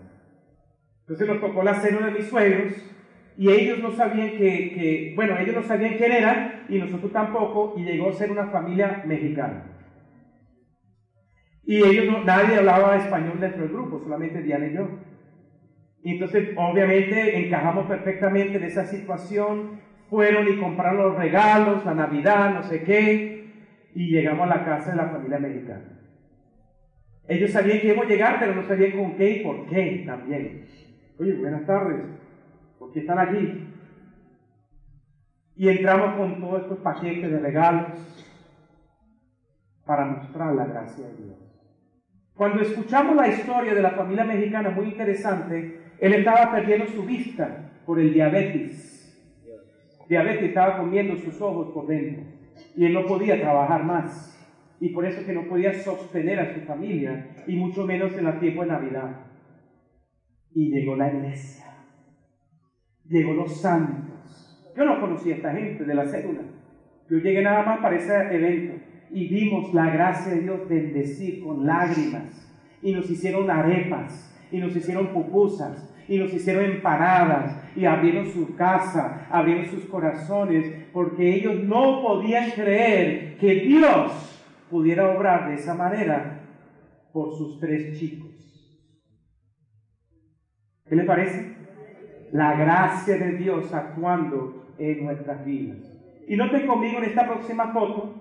Entonces 1.11 1.27
nos 1.27 1.40
tocó 1.40 1.64
la 1.64 1.75
cena 1.75 2.07
de 2.07 2.12
mis 2.12 2.29
suegros 2.29 2.73
y 3.37 3.51
ellos 3.51 3.81
no 3.81 3.90
sabían 3.90 4.31
que, 4.31 5.12
bueno, 5.16 5.37
ellos 5.40 5.57
no 5.57 5.62
sabían 5.64 5.94
quién 5.94 6.12
eran 6.12 6.66
y 6.68 6.79
nosotros 6.79 7.12
tampoco 7.12 7.75
y 7.77 7.83
llegó 7.83 8.11
a 8.11 8.12
ser 8.12 8.31
una 8.31 8.46
familia 8.46 9.03
mexicana. 9.05 9.64
Y 11.64 11.79
ellos 11.83 12.07
no, 12.07 12.23
nadie 12.23 12.59
hablaba 12.59 12.96
español 12.96 13.40
dentro 13.40 13.62
del 13.62 13.73
grupo, 13.73 13.99
solamente 13.99 14.40
Diana 14.40 14.68
y 14.68 14.75
yo. 14.75 14.88
Y 16.05 16.12
entonces, 16.12 16.51
obviamente, 16.57 17.44
encajamos 17.44 17.88
perfectamente 17.88 18.59
en 18.59 18.62
esa 18.62 18.87
situación. 18.87 19.81
Fueron 20.11 20.46
y 20.46 20.61
compraron 20.61 21.09
los 21.09 21.16
regalos, 21.16 21.85
la 21.85 21.94
Navidad, 21.94 22.55
no 22.55 22.62
sé 22.62 22.85
qué, 22.85 23.51
y 23.96 24.12
llegamos 24.12 24.49
a 24.49 24.59
la 24.59 24.64
casa 24.64 24.92
de 24.92 24.96
la 24.96 25.09
familia 25.09 25.40
mexicana. 25.40 26.01
Ellos 27.27 27.51
sabían 27.51 27.81
que 27.81 27.88
íbamos 27.88 28.07
a 28.07 28.11
llegar, 28.11 28.37
pero 28.38 28.55
no 28.55 28.62
sabían 28.62 28.92
con 28.92 29.16
qué 29.16 29.31
y 29.31 29.40
por 29.40 29.66
qué 29.68 30.05
también. 30.07 30.66
Oye, 31.21 31.35
buenas 31.35 31.67
tardes, 31.67 32.01
¿por 32.79 32.93
qué 32.93 33.01
están 33.01 33.19
aquí? 33.19 33.67
Y 35.55 35.69
entramos 35.69 36.17
con 36.17 36.41
todos 36.41 36.63
estos 36.63 36.79
paquetes 36.79 37.31
de 37.31 37.39
regalos 37.39 37.91
para 39.85 40.07
mostrar 40.07 40.55
la 40.55 40.65
gracia 40.65 41.09
de 41.09 41.23
Dios. 41.23 41.37
Cuando 42.35 42.63
escuchamos 42.63 43.17
la 43.17 43.29
historia 43.29 43.75
de 43.75 43.83
la 43.83 43.91
familia 43.91 44.25
mexicana, 44.25 44.71
muy 44.71 44.87
interesante, 44.87 45.81
él 45.99 46.15
estaba 46.15 46.53
perdiendo 46.53 46.87
su 46.87 47.03
vista 47.05 47.71
por 47.85 48.01
el 48.01 48.15
diabetes. 48.15 49.15
Diabetes 50.09 50.45
estaba 50.45 50.79
comiendo 50.79 51.17
sus 51.17 51.39
ojos 51.43 51.69
por 51.75 51.87
dentro 51.87 52.23
y 52.75 52.87
él 52.87 52.95
no 52.95 53.05
podía 53.05 53.39
trabajar 53.39 53.85
más. 53.85 54.43
Y 54.81 54.89
por 54.89 55.05
eso 55.05 55.27
que 55.27 55.35
no 55.35 55.45
podía 55.45 55.75
sostener 55.75 56.41
a 56.41 56.55
su 56.55 56.61
familia 56.63 57.27
y 57.47 57.57
mucho 57.57 57.87
menos 57.87 58.15
en 58.15 58.27
el 58.27 58.41
tiempo 58.41 58.63
de 58.63 58.69
Navidad. 58.69 59.30
Y 60.55 60.71
llegó 60.71 60.97
la 60.97 61.13
iglesia. 61.13 61.65
Llegó 63.09 63.35
los 63.35 63.61
santos. 63.61 64.73
Yo 64.77 64.85
no 64.85 65.01
conocía 65.01 65.35
a 65.35 65.37
esta 65.37 65.53
gente 65.53 65.85
de 65.85 65.95
la 65.95 66.07
célula. 66.07 66.43
Yo 67.09 67.19
llegué 67.19 67.43
nada 67.43 67.65
más 67.65 67.81
para 67.81 67.97
ese 67.97 68.15
evento 68.35 68.91
y 69.13 69.29
vimos 69.29 69.75
la 69.75 69.91
gracia 69.91 70.35
de 70.35 70.41
Dios 70.43 70.69
bendecir 70.69 71.43
con 71.43 71.67
lágrimas. 71.67 72.49
Y 72.83 72.93
nos 72.93 73.11
hicieron 73.11 73.51
arepas, 73.51 74.35
y 74.51 74.59
nos 74.59 74.75
hicieron 74.75 75.09
pupusas, 75.09 75.93
y 76.09 76.19
nos 76.19 76.33
hicieron 76.33 76.65
empanadas, 76.65 77.63
y 77.77 77.85
abrieron 77.85 78.27
su 78.27 78.55
casa, 78.57 79.27
abrieron 79.31 79.67
sus 79.67 79.85
corazones, 79.85 80.73
porque 80.93 81.35
ellos 81.35 81.63
no 81.65 82.03
podían 82.03 82.51
creer 82.53 83.37
que 83.39 83.55
Dios 83.57 84.41
pudiera 84.71 85.15
obrar 85.15 85.49
de 85.49 85.57
esa 85.57 85.75
manera 85.75 86.41
por 87.13 87.37
sus 87.37 87.59
tres 87.59 87.99
chicos. 87.99 88.30
¿Qué 90.90 90.96
le 90.96 91.05
parece? 91.05 91.55
La 92.33 92.55
gracia 92.55 93.16
de 93.16 93.37
Dios 93.37 93.72
actuando 93.72 94.74
en 94.76 95.05
nuestras 95.05 95.44
vidas. 95.44 95.79
Y 96.26 96.37
noten 96.37 96.66
conmigo 96.66 96.98
en 96.98 97.05
esta 97.05 97.29
próxima 97.29 97.72
foto, 97.72 98.12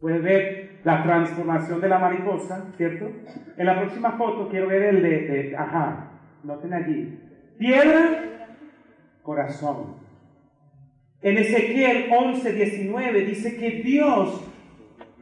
puedes 0.00 0.22
ver 0.22 0.80
la 0.82 1.02
transformación 1.02 1.78
de 1.82 1.88
la 1.90 1.98
mariposa, 1.98 2.72
¿cierto? 2.78 3.10
En 3.58 3.66
la 3.66 3.78
próxima 3.78 4.12
foto 4.12 4.48
quiero 4.48 4.66
ver 4.68 4.82
el 4.82 5.02
de, 5.02 5.54
ajá, 5.54 6.12
noten 6.42 6.72
allí. 6.72 7.20
Piedra, 7.58 8.46
corazón. 9.22 9.96
En 11.20 11.36
Ezequiel 11.36 12.08
11, 12.10 12.50
19 12.50 13.24
dice 13.26 13.56
que 13.58 13.82
Dios 13.82 14.42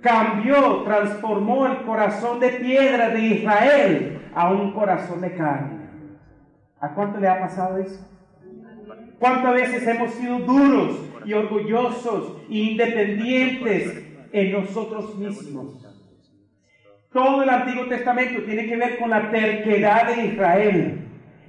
cambió, 0.00 0.82
transformó 0.84 1.66
el 1.66 1.82
corazón 1.82 2.38
de 2.38 2.50
piedra 2.50 3.10
de 3.10 3.20
Israel 3.20 4.20
a 4.32 4.52
un 4.52 4.72
corazón 4.72 5.20
de 5.22 5.34
carne. 5.34 5.79
¿A 6.80 6.94
cuánto 6.94 7.20
le 7.20 7.28
ha 7.28 7.38
pasado 7.38 7.78
eso? 7.78 8.06
¿Cuántas 9.18 9.52
veces 9.52 9.86
hemos 9.86 10.14
sido 10.14 10.38
duros 10.38 10.98
y 11.26 11.34
orgullosos 11.34 12.38
e 12.48 12.54
independientes 12.54 14.02
en 14.32 14.52
nosotros 14.52 15.16
mismos? 15.18 15.86
Todo 17.12 17.42
el 17.42 17.50
Antiguo 17.50 17.86
Testamento 17.86 18.42
tiene 18.44 18.66
que 18.66 18.76
ver 18.76 18.98
con 18.98 19.10
la 19.10 19.30
terquedad 19.30 20.14
de 20.14 20.26
Israel. 20.26 20.98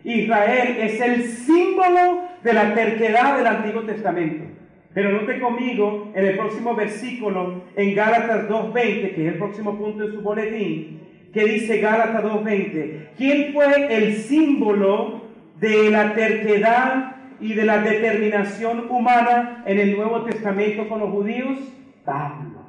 Israel 0.03 0.77
es 0.79 0.99
el 0.99 1.23
símbolo 1.23 2.23
de 2.43 2.53
la 2.53 2.73
terquedad 2.73 3.37
del 3.37 3.47
Antiguo 3.47 3.83
Testamento. 3.83 4.45
Pero 4.93 5.11
note 5.11 5.39
conmigo 5.39 6.11
en 6.13 6.25
el 6.25 6.35
próximo 6.35 6.75
versículo, 6.75 7.63
en 7.77 7.95
Gálatas 7.95 8.49
2.20, 8.49 8.73
que 9.15 9.27
es 9.27 9.33
el 9.33 9.37
próximo 9.37 9.77
punto 9.77 10.05
de 10.05 10.11
su 10.11 10.21
boletín, 10.21 10.99
que 11.31 11.45
dice 11.45 11.79
Gálatas 11.79 12.23
2.20, 12.23 13.11
¿quién 13.15 13.53
fue 13.53 13.95
el 13.95 14.15
símbolo 14.15 15.20
de 15.61 15.91
la 15.91 16.13
terquedad 16.15 17.15
y 17.39 17.53
de 17.53 17.65
la 17.65 17.77
determinación 17.77 18.89
humana 18.89 19.61
en 19.67 19.79
el 19.79 19.95
Nuevo 19.95 20.23
Testamento 20.23 20.89
con 20.89 20.99
los 20.99 21.11
judíos? 21.11 21.59
Pablo. 22.03 22.59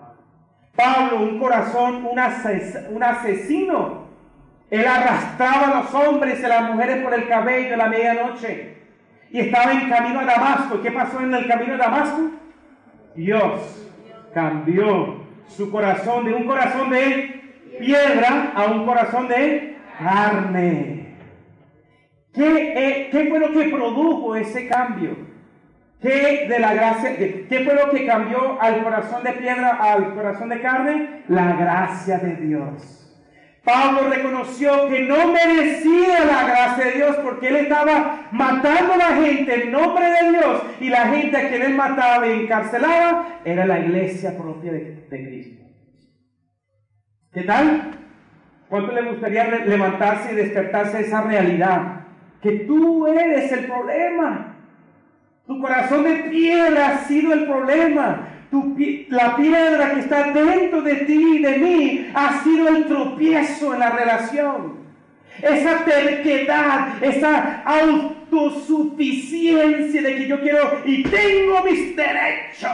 Pablo, 0.76 1.22
un 1.22 1.38
corazón, 1.38 2.06
un, 2.06 3.02
asesino. 3.02 4.02
Él 4.70 4.86
arrastraba 4.86 5.68
a 5.68 5.82
los 5.82 5.94
hombres 5.94 6.38
y 6.40 6.44
a 6.44 6.48
las 6.48 6.70
mujeres 6.70 7.02
por 7.02 7.14
el 7.14 7.26
cabello 7.28 7.70
de 7.70 7.76
la 7.78 7.88
medianoche. 7.88 8.76
y 9.30 9.40
estaba 9.40 9.72
en 9.72 9.88
camino 9.88 10.20
a 10.20 10.24
Damasco. 10.26 10.76
¿Y 10.76 10.82
qué 10.82 10.90
pasó 10.90 11.20
en 11.20 11.32
el 11.32 11.48
camino 11.48 11.74
a 11.74 11.78
Damasco? 11.78 12.30
Dios 13.14 13.90
cambió 14.34 15.16
su 15.48 15.70
corazón 15.70 16.26
de 16.26 16.34
un 16.34 16.44
corazón 16.44 16.90
de 16.90 17.40
piedra 17.78 18.52
a 18.54 18.66
un 18.66 18.84
corazón 18.84 19.28
de 19.28 19.78
carne. 19.98 21.01
¿Qué, 22.34 22.72
eh, 22.76 23.08
¿Qué, 23.10 23.28
fue 23.28 23.38
lo 23.38 23.52
que 23.52 23.68
produjo 23.68 24.34
ese 24.36 24.66
cambio? 24.66 25.16
¿Qué 26.00 26.46
de 26.48 26.58
la 26.58 26.74
gracia, 26.74 27.16
qué 27.16 27.62
fue 27.64 27.74
lo 27.74 27.90
que 27.90 28.06
cambió 28.06 28.60
al 28.60 28.82
corazón 28.82 29.22
de 29.22 29.32
piedra 29.32 29.68
al 29.80 30.14
corazón 30.14 30.48
de 30.48 30.60
carne? 30.60 31.22
La 31.28 31.52
gracia 31.52 32.18
de 32.18 32.36
Dios. 32.36 33.02
Pablo 33.64 34.08
reconoció 34.08 34.88
que 34.88 35.02
no 35.02 35.32
merecía 35.32 36.24
la 36.24 36.48
gracia 36.48 36.84
de 36.86 36.92
Dios 36.92 37.16
porque 37.22 37.46
él 37.48 37.56
estaba 37.56 38.28
matando 38.32 38.94
a 38.94 38.96
la 38.96 39.16
gente 39.16 39.64
en 39.64 39.70
nombre 39.70 40.04
de 40.04 40.30
Dios 40.30 40.62
y 40.80 40.88
la 40.88 41.06
gente 41.06 41.36
a 41.36 41.48
quien 41.48 41.62
él 41.62 41.74
mataba 41.74 42.26
y 42.26 42.42
encarcelaba 42.42 43.40
era 43.44 43.64
la 43.64 43.78
iglesia 43.78 44.36
propia 44.36 44.72
de, 44.72 45.06
Cristo. 45.08 45.62
¿Qué 47.32 47.42
tal? 47.42 47.98
¿Cuánto 48.68 48.92
le 48.92 49.02
gustaría 49.02 49.44
levantarse 49.44 50.32
y 50.32 50.36
despertarse 50.36 51.00
esa 51.00 51.22
realidad? 51.22 52.01
Que 52.42 52.50
tú 52.66 53.06
eres 53.06 53.52
el 53.52 53.66
problema. 53.66 54.56
Tu 55.46 55.60
corazón 55.60 56.04
de 56.04 56.14
piedra 56.30 56.88
ha 56.88 57.04
sido 57.04 57.32
el 57.32 57.46
problema 57.46 58.28
la 59.08 59.34
piedra 59.36 59.94
que 59.94 60.00
está 60.00 60.32
dentro 60.32 60.82
de 60.82 60.96
ti 60.96 61.36
y 61.36 61.42
de 61.42 61.56
mí 61.56 62.10
ha 62.14 62.42
sido 62.42 62.68
el 62.68 62.84
tropiezo 62.84 63.72
en 63.72 63.80
la 63.80 63.88
relación. 63.90 64.82
Esa 65.40 65.86
terquedad, 65.86 67.02
esa 67.02 67.62
autosuficiencia 67.62 70.02
de 70.02 70.16
que 70.16 70.28
yo 70.28 70.38
quiero 70.42 70.82
y 70.84 71.02
tengo 71.04 71.64
mis 71.64 71.96
derechos. 71.96 72.68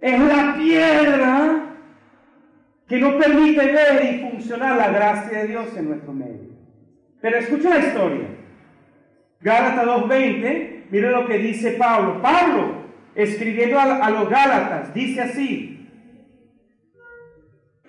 Es 0.00 0.18
la 0.18 0.56
piedra 0.56 1.66
que 2.88 2.98
no 2.98 3.16
permite 3.16 3.64
ver 3.64 4.04
y 4.04 4.28
funcionar 4.28 4.76
la 4.76 4.88
gracia 4.88 5.38
de 5.38 5.46
Dios 5.46 5.68
en 5.76 5.88
nuestro 5.88 6.12
medio. 6.12 6.29
Pero 7.20 7.38
escucha 7.38 7.68
la 7.70 7.86
historia. 7.86 8.28
Gálatas 9.40 9.86
2.20, 9.86 10.84
mire 10.90 11.10
lo 11.10 11.26
que 11.26 11.38
dice 11.38 11.72
Pablo. 11.72 12.20
Pablo, 12.22 12.74
escribiendo 13.14 13.78
a, 13.78 14.10
los 14.10 14.28
Gálatas, 14.28 14.92
dice 14.94 15.22
así, 15.22 15.88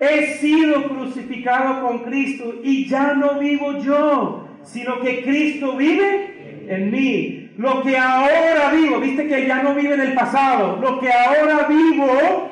he 0.00 0.34
sido 0.34 0.88
crucificado 0.88 1.86
con 1.86 2.00
Cristo 2.00 2.54
y 2.62 2.86
ya 2.88 3.14
no 3.14 3.38
vivo 3.38 3.78
yo, 3.78 4.48
sino 4.62 5.00
que 5.00 5.22
Cristo 5.22 5.76
vive 5.76 6.66
en 6.68 6.90
mí. 6.90 7.38
Lo 7.58 7.82
que 7.82 7.98
ahora 7.98 8.70
vivo, 8.72 8.98
viste 8.98 9.28
que 9.28 9.46
ya 9.46 9.62
no 9.62 9.74
vive 9.74 9.94
en 9.94 10.00
el 10.00 10.14
pasado, 10.14 10.78
lo 10.80 10.98
que 10.98 11.12
ahora 11.12 11.66
vivo, 11.68 12.50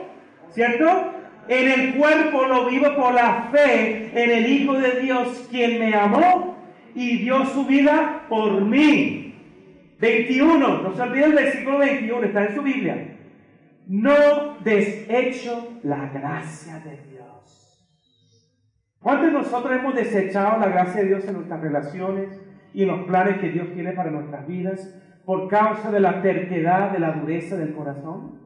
¿cierto? 0.53 1.14
En 1.49 1.69
el 1.69 1.95
cuerpo 1.95 2.45
lo 2.45 2.66
vivo 2.66 2.95
por 2.95 3.14
la 3.14 3.49
fe 3.51 4.11
en 4.14 4.31
el 4.31 4.47
Hijo 4.47 4.75
de 4.75 5.01
Dios, 5.01 5.49
quien 5.51 5.81
me 5.81 5.95
amó 5.95 6.51
y 6.94 7.18
dio 7.18 7.44
su 7.46 7.66
vida 7.66 8.26
por 8.29 8.61
mí. 8.62 9.35
21, 10.00 10.83
no 10.83 10.94
se 10.94 11.03
olvide 11.03 11.24
el 11.24 11.33
versículo 11.35 11.79
21, 11.79 12.22
está 12.24 12.46
en 12.46 12.55
su 12.55 12.62
Biblia. 12.62 13.16
No 13.87 14.59
desecho 14.64 15.81
la 15.83 16.09
gracia 16.09 16.79
de 16.81 16.98
Dios. 17.11 17.87
¿Cuántos 19.00 19.26
de 19.26 19.33
nosotros 19.33 19.72
hemos 19.79 19.94
desechado 19.94 20.59
la 20.59 20.68
gracia 20.68 21.03
de 21.03 21.09
Dios 21.09 21.24
en 21.26 21.35
nuestras 21.35 21.61
relaciones 21.61 22.29
y 22.72 22.83
en 22.83 22.88
los 22.88 23.07
planes 23.07 23.38
que 23.38 23.50
Dios 23.50 23.72
tiene 23.72 23.92
para 23.92 24.11
nuestras 24.11 24.46
vidas 24.46 24.94
por 25.24 25.48
causa 25.48 25.90
de 25.90 26.00
la 26.00 26.22
terquedad, 26.22 26.90
de 26.90 26.98
la 26.98 27.12
dureza 27.12 27.57
del 27.57 27.74
corazón? 27.74 28.40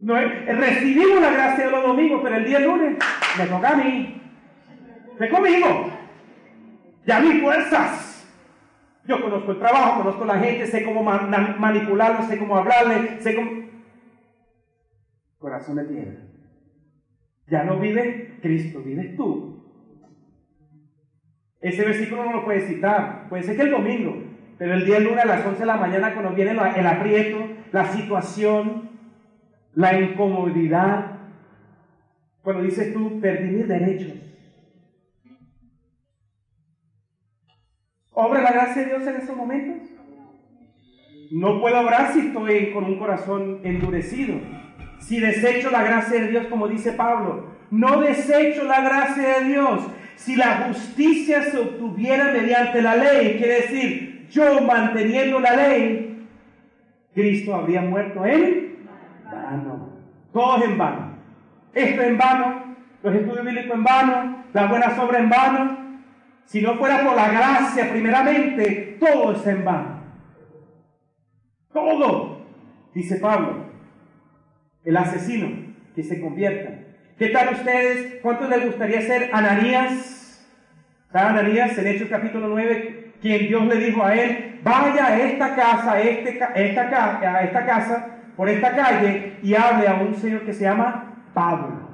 No, 0.00 0.14
recibimos 0.14 1.20
la 1.20 1.32
gracia 1.32 1.66
de 1.66 1.70
los 1.70 1.82
domingos, 1.82 2.20
pero 2.22 2.36
el 2.36 2.44
día 2.46 2.60
lunes 2.60 2.96
me 3.38 3.46
toca 3.46 3.70
a 3.70 3.76
mí. 3.76 4.19
Ve 5.20 5.28
conmigo. 5.28 5.90
Ya 7.04 7.20
mis 7.20 7.42
fuerzas. 7.42 8.26
Yo 9.06 9.20
conozco 9.20 9.52
el 9.52 9.58
trabajo, 9.58 10.02
conozco 10.02 10.24
la 10.24 10.38
gente, 10.38 10.66
sé 10.66 10.82
cómo 10.82 11.02
manipularlo, 11.02 12.26
sé 12.26 12.38
cómo 12.38 12.56
hablarle, 12.56 13.20
sé 13.20 13.34
cómo... 13.34 13.50
Corazón 15.38 15.76
de 15.76 15.84
piedra. 15.84 16.20
Ya 17.48 17.64
no 17.64 17.78
vive 17.78 18.38
Cristo, 18.40 18.80
vives 18.82 19.14
tú. 19.16 19.62
Ese 21.60 21.84
versículo 21.84 22.24
no 22.24 22.32
lo 22.32 22.44
puedes 22.44 22.66
citar. 22.66 23.28
Puede 23.28 23.42
ser 23.42 23.56
que 23.56 23.62
el 23.62 23.70
domingo, 23.70 24.22
pero 24.56 24.74
el 24.74 24.86
día 24.86 25.00
lunes 25.00 25.24
a 25.24 25.26
las 25.26 25.44
11 25.44 25.60
de 25.60 25.66
la 25.66 25.76
mañana 25.76 26.14
cuando 26.14 26.32
viene 26.34 26.52
el 26.52 26.86
aprieto, 26.86 27.46
la 27.72 27.92
situación, 27.92 28.88
la 29.74 30.00
incomodidad, 30.00 31.18
cuando 32.42 32.62
dices 32.62 32.94
tú, 32.94 33.20
perdí 33.20 33.50
mis 33.50 33.68
derechos. 33.68 34.29
¿Obra 38.20 38.42
la 38.42 38.52
gracia 38.52 38.82
de 38.82 38.88
Dios 38.88 39.06
en 39.06 39.16
esos 39.16 39.34
momentos? 39.34 39.88
No 41.30 41.58
puedo 41.58 41.80
obrar 41.80 42.12
si 42.12 42.18
estoy 42.18 42.70
con 42.70 42.84
un 42.84 42.98
corazón 42.98 43.60
endurecido. 43.64 44.34
Si 44.98 45.18
desecho 45.20 45.70
la 45.70 45.82
gracia 45.82 46.20
de 46.20 46.28
Dios, 46.28 46.46
como 46.48 46.68
dice 46.68 46.92
Pablo, 46.92 47.46
no 47.70 48.02
desecho 48.02 48.64
la 48.64 48.82
gracia 48.82 49.38
de 49.38 49.44
Dios. 49.46 49.86
Si 50.16 50.36
la 50.36 50.66
justicia 50.66 51.44
se 51.44 51.60
obtuviera 51.60 52.30
mediante 52.30 52.82
la 52.82 52.96
ley, 52.96 53.38
quiere 53.38 53.62
decir, 53.62 54.28
yo 54.28 54.60
manteniendo 54.60 55.40
la 55.40 55.56
ley, 55.56 56.26
Cristo 57.14 57.54
habría 57.54 57.80
muerto 57.80 58.26
en 58.26 58.76
vano. 59.24 59.96
Todo 60.30 60.62
en 60.62 60.76
vano. 60.76 61.16
Esto 61.72 62.02
en 62.02 62.18
vano, 62.18 62.76
los 63.02 63.14
estudios 63.14 63.46
bíblicos 63.46 63.74
en 63.74 63.84
vano, 63.84 64.44
las 64.52 64.68
buenas 64.68 64.98
obras 64.98 65.22
en 65.22 65.30
vano, 65.30 65.89
si 66.50 66.60
no 66.60 66.74
fuera 66.74 67.04
por 67.04 67.14
la 67.14 67.28
gracia, 67.30 67.92
primeramente, 67.92 68.96
todo 68.98 69.34
es 69.34 69.46
en 69.46 69.64
vano. 69.64 70.00
Todo, 71.72 72.44
dice 72.92 73.20
Pablo, 73.20 73.66
el 74.84 74.96
asesino 74.96 75.48
que 75.94 76.02
se 76.02 76.20
convierta. 76.20 76.72
¿Qué 77.16 77.28
tal 77.28 77.54
ustedes? 77.54 78.20
¿Cuántos 78.20 78.48
les 78.48 78.66
gustaría 78.66 79.00
ser 79.00 79.30
Ananías? 79.32 80.44
¿Sabe 81.12 81.38
Ananías 81.38 81.78
en 81.78 81.86
Hechos 81.86 82.08
capítulo 82.08 82.48
9? 82.48 83.12
Quien 83.22 83.46
Dios 83.46 83.66
le 83.66 83.76
dijo 83.76 84.04
a 84.04 84.16
él, 84.16 84.58
vaya 84.64 85.06
a 85.06 85.20
esta 85.20 85.54
casa, 85.54 85.92
a, 85.92 86.00
este, 86.00 86.30
esta, 86.30 87.20
a 87.32 87.44
esta 87.44 87.64
casa, 87.64 88.18
por 88.36 88.48
esta 88.48 88.74
calle, 88.74 89.36
y 89.44 89.54
hable 89.54 89.86
a 89.86 89.94
un 89.94 90.16
señor 90.16 90.44
que 90.44 90.52
se 90.52 90.64
llama 90.64 91.30
Pablo. 91.32 91.90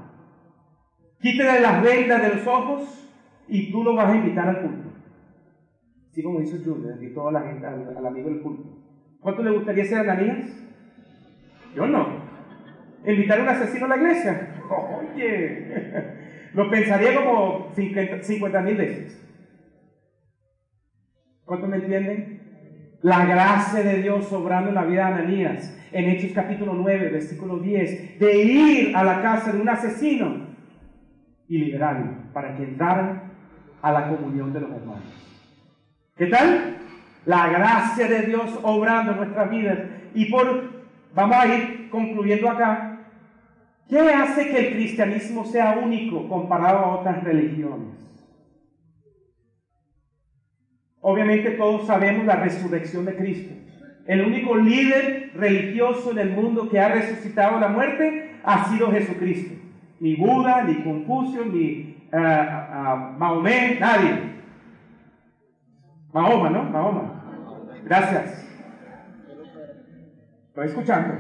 Quítele 1.21 1.61
las 1.61 1.83
vendas 1.83 2.23
de 2.23 2.29
los 2.37 2.47
ojos 2.47 3.06
y 3.49 3.71
tú 3.71 3.85
lo 3.85 3.95
vas 3.95 4.13
a 4.13 4.17
invitar 4.17 4.49
al 4.49 4.61
culto. 4.63 4.93
Así 6.11 6.23
como 6.23 6.41
hizo 6.41 6.57
Junior, 6.65 6.95
invitó 6.95 7.29
a 7.29 7.33
la 7.33 7.43
gente, 7.43 7.67
al, 7.67 8.07
amigo 8.07 8.31
del 8.31 8.41
culto. 8.41 8.65
¿Cuánto 9.21 9.43
le 9.43 9.51
gustaría 9.51 9.85
ser 9.85 9.99
Ananías? 9.99 10.51
Yo 11.75 11.87
no. 11.87 12.25
¿Invitar 13.05 13.41
a 13.41 13.43
un 13.43 13.49
asesino 13.49 13.85
a 13.85 13.89
la 13.91 13.97
iglesia? 13.97 14.63
Oye, 15.13 15.73
lo 16.55 16.71
pensaría 16.71 17.15
como 17.15 17.71
50 17.75 18.63
mil 18.63 18.77
veces. 18.77 19.23
¿Cuánto 21.45 21.67
me 21.69 21.77
entienden? 21.77 22.41
La 23.03 23.27
gracia 23.27 23.83
de 23.83 24.03
Dios 24.03 24.27
sobrando 24.27 24.71
en 24.71 24.75
la 24.75 24.85
vida 24.85 25.07
de 25.07 25.15
Ananías, 25.15 25.79
en 25.93 26.11
Hechos 26.11 26.33
capítulo 26.35 26.73
9, 26.73 27.11
versículo 27.11 27.59
10, 27.59 28.19
de 28.19 28.43
ir 28.43 28.97
a 28.97 29.05
la 29.05 29.23
casa 29.23 29.53
de 29.53 29.61
un 29.61 29.69
asesino 29.69 30.47
y 31.47 31.59
liberarlo 31.59 32.33
para 32.33 32.57
que 32.57 32.65
entraran 32.65 33.26
a 33.87 33.93
la 33.93 34.09
comunión 34.09 34.53
de 34.53 34.61
los 34.61 34.71
hermanos. 34.73 35.05
¿Qué 36.17 36.27
tal? 36.27 36.77
La 37.25 37.47
gracia 37.47 38.09
de 38.09 38.23
Dios 38.23 38.59
obrando 38.65 39.13
en 39.13 39.19
nuestras 39.19 39.49
vidas. 39.49 39.79
Y 40.13 40.25
por, 40.25 40.85
vamos 41.15 41.37
a 41.37 41.47
ir 41.47 41.89
concluyendo 41.89 42.51
acá. 42.51 42.99
¿Qué 43.89 44.01
hace 44.01 44.49
que 44.49 44.59
el 44.59 44.75
cristianismo 44.75 45.45
sea 45.45 45.79
único 45.81 46.29
comparado 46.29 46.79
a 46.79 46.97
otras 46.97 47.23
religiones? 47.23 47.95
Obviamente 51.01 51.51
todos 51.51 51.87
sabemos 51.87 52.27
la 52.27 52.37
resurrección 52.37 53.05
de 53.05 53.15
Cristo. 53.15 53.55
El 54.09 54.23
único 54.23 54.57
líder 54.57 55.31
religioso 55.37 56.11
en 56.11 56.19
el 56.19 56.31
mundo 56.31 56.69
que 56.69 56.81
ha 56.81 56.89
resucitado 56.89 57.61
la 57.61 57.69
muerte 57.69 58.33
ha 58.43 58.65
sido 58.65 58.91
Jesucristo. 58.91 59.55
Ni 60.01 60.17
Buda, 60.17 60.65
ni 60.65 60.83
Confucio, 60.83 61.45
ni 61.45 61.96
a, 62.13 63.15
Mahomet, 63.19 63.81
nadie. 63.81 64.37
Mahoma, 66.13 66.51
¿no? 66.51 66.63
Mahoma. 66.65 67.23
Gracias. 67.85 68.47
Estoy 70.49 70.67
escuchando. 70.67 71.15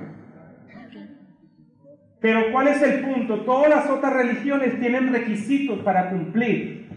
Pero 2.21 2.51
¿cuál 2.51 2.69
es 2.69 2.83
el 2.83 3.03
punto? 3.03 3.43
Todas 3.43 3.69
las 3.69 3.91
otras 3.91 4.13
religiones 4.13 4.81
tienen 4.81 5.13
requisitos 5.13 5.81
para 5.81 6.11
cumplir. 6.11 6.89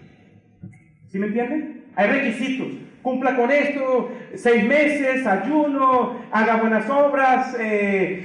¿Sí 1.08 1.19
me 1.19 1.28
entienden? 1.28 1.86
Hay 1.95 2.08
requisitos. 2.08 2.67
Cumpla 3.02 3.36
con 3.36 3.49
esto, 3.52 4.12
seis 4.36 4.65
meses, 4.65 5.25
ayuno, 5.25 6.17
haga 6.32 6.58
buenas 6.58 6.89
obras, 6.89 7.56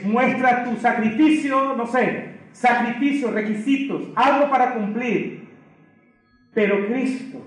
muestra 0.04 0.64
tu 0.64 0.76
sacrificio, 0.76 1.74
no 1.76 1.86
sé, 1.86 2.30
sacrificios, 2.52 3.32
requisitos, 3.32 4.02
algo 4.16 4.50
para 4.50 4.74
cumplir. 4.74 5.43
Pero 6.54 6.86
Cristo 6.86 7.38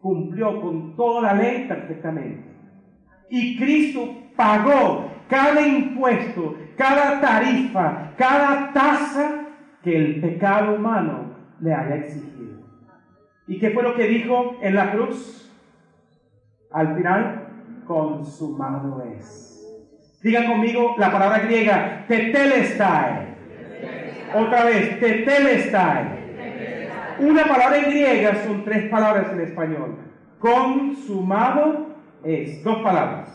cumplió 0.00 0.60
con 0.60 0.94
toda 0.96 1.22
la 1.22 1.34
ley 1.34 1.66
perfectamente. 1.66 2.44
Y 3.30 3.56
Cristo 3.56 4.08
pagó 4.36 5.10
cada 5.28 5.66
impuesto, 5.66 6.56
cada 6.76 7.20
tarifa, 7.20 8.12
cada 8.16 8.72
tasa 8.72 9.46
que 9.82 9.96
el 9.96 10.20
pecado 10.20 10.74
humano 10.74 11.32
le 11.60 11.72
haya 11.72 11.96
exigido. 11.96 12.60
¿Y 13.46 13.58
qué 13.58 13.70
fue 13.70 13.82
lo 13.82 13.94
que 13.94 14.06
dijo 14.06 14.56
en 14.60 14.74
la 14.74 14.92
cruz? 14.92 15.50
Al 16.70 16.94
final, 16.94 17.48
consumado 17.86 19.02
es. 19.16 19.52
Diga 20.22 20.46
conmigo 20.46 20.94
la 20.98 21.10
palabra 21.10 21.40
griega, 21.40 22.04
tetelestai. 22.06 23.34
Otra 24.34 24.64
vez, 24.64 25.00
tetelestai. 25.00 26.21
Una 27.22 27.44
palabra 27.44 27.78
en 27.78 27.84
griega 27.84 28.42
son 28.44 28.64
tres 28.64 28.90
palabras 28.90 29.28
en 29.32 29.42
español. 29.42 29.96
Consumado 30.40 31.86
es. 32.24 32.64
Dos 32.64 32.82
palabras. 32.82 33.28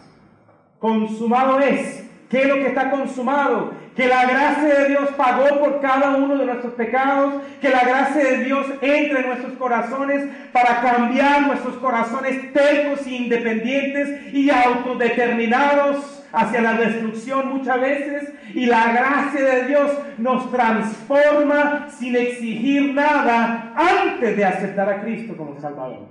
Consumado 0.77 1.59
es. 1.61 2.05
¿Qué 2.29 2.41
es 2.41 2.47
lo 2.49 2.55
que 2.55 2.67
está 2.67 2.91
consumado? 2.91 3.71
Que 3.95 4.07
la 4.07 4.25
gracia 4.25 4.79
de 4.79 4.89
Dios 4.89 5.09
pagó 5.15 5.59
por 5.59 5.79
cada 5.79 6.17
uno 6.17 6.37
de 6.37 6.45
nuestros 6.45 6.73
pecados, 6.73 7.35
que 7.61 7.69
la 7.69 7.85
gracia 7.85 8.21
de 8.21 8.43
Dios 8.43 8.67
entre 8.81 9.21
en 9.21 9.27
nuestros 9.27 9.53
corazones 9.53 10.27
para 10.51 10.81
cambiar 10.81 11.47
nuestros 11.47 11.77
corazones 11.77 12.51
tercos 12.51 13.07
e 13.07 13.11
independientes 13.11 14.33
y 14.33 14.49
autodeterminados 14.49 16.16
hacia 16.31 16.61
la 16.61 16.73
destrucción 16.73 17.57
muchas 17.57 17.79
veces. 17.79 18.33
Y 18.53 18.65
la 18.65 18.91
gracia 18.91 19.43
de 19.43 19.67
Dios 19.67 19.91
nos 20.17 20.51
transforma 20.51 21.87
sin 21.89 22.15
exigir 22.15 22.93
nada 22.93 23.73
antes 23.75 24.35
de 24.35 24.45
aceptar 24.45 24.89
a 24.89 25.01
Cristo 25.01 25.35
como 25.35 25.59
Salvador. 25.59 26.07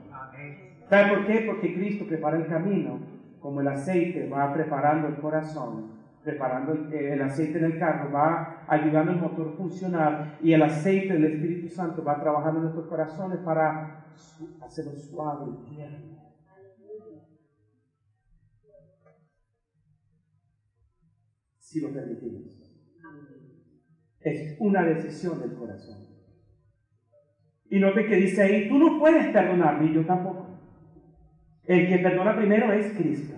¿Sabe 0.88 1.08
por 1.08 1.26
qué? 1.26 1.40
Porque 1.46 1.74
Cristo 1.74 2.06
prepara 2.06 2.36
el 2.36 2.46
camino, 2.46 3.00
como 3.40 3.60
el 3.60 3.68
aceite 3.68 4.28
va 4.28 4.52
preparando 4.52 5.08
el 5.08 5.16
corazón 5.16 5.96
preparando 6.26 6.72
el, 6.90 7.22
aceite 7.22 7.58
en 7.58 7.66
el 7.66 7.78
carro, 7.78 8.10
va 8.10 8.64
ayudando 8.66 9.12
al 9.12 9.20
motor 9.20 9.52
a 9.54 9.56
funcionar 9.56 10.38
y 10.42 10.52
el 10.52 10.60
aceite 10.60 11.12
del 11.12 11.24
Espíritu 11.26 11.68
Santo 11.68 12.02
va 12.02 12.20
trabajando 12.20 12.58
en 12.58 12.62
nuestros 12.64 12.88
corazones 12.88 13.38
para 13.44 14.06
hacerlo 14.60 14.96
suave 14.96 15.52
y 15.52 15.74
tierno. 15.76 16.15
Si 21.66 21.80
lo 21.80 21.92
permitimos. 21.92 22.44
Es 24.20 24.56
una 24.60 24.84
decisión 24.84 25.40
del 25.40 25.54
corazón. 25.54 25.98
Y 27.68 27.80
note 27.80 28.06
que 28.06 28.14
dice 28.14 28.42
ahí, 28.42 28.68
tú 28.68 28.78
no 28.78 29.00
puedes 29.00 29.26
perdonarme 29.32 29.90
y 29.90 29.94
yo 29.94 30.06
tampoco. 30.06 30.60
El 31.64 31.88
que 31.88 31.98
perdona 31.98 32.36
primero 32.36 32.72
es 32.72 32.96
Cristo. 32.96 33.34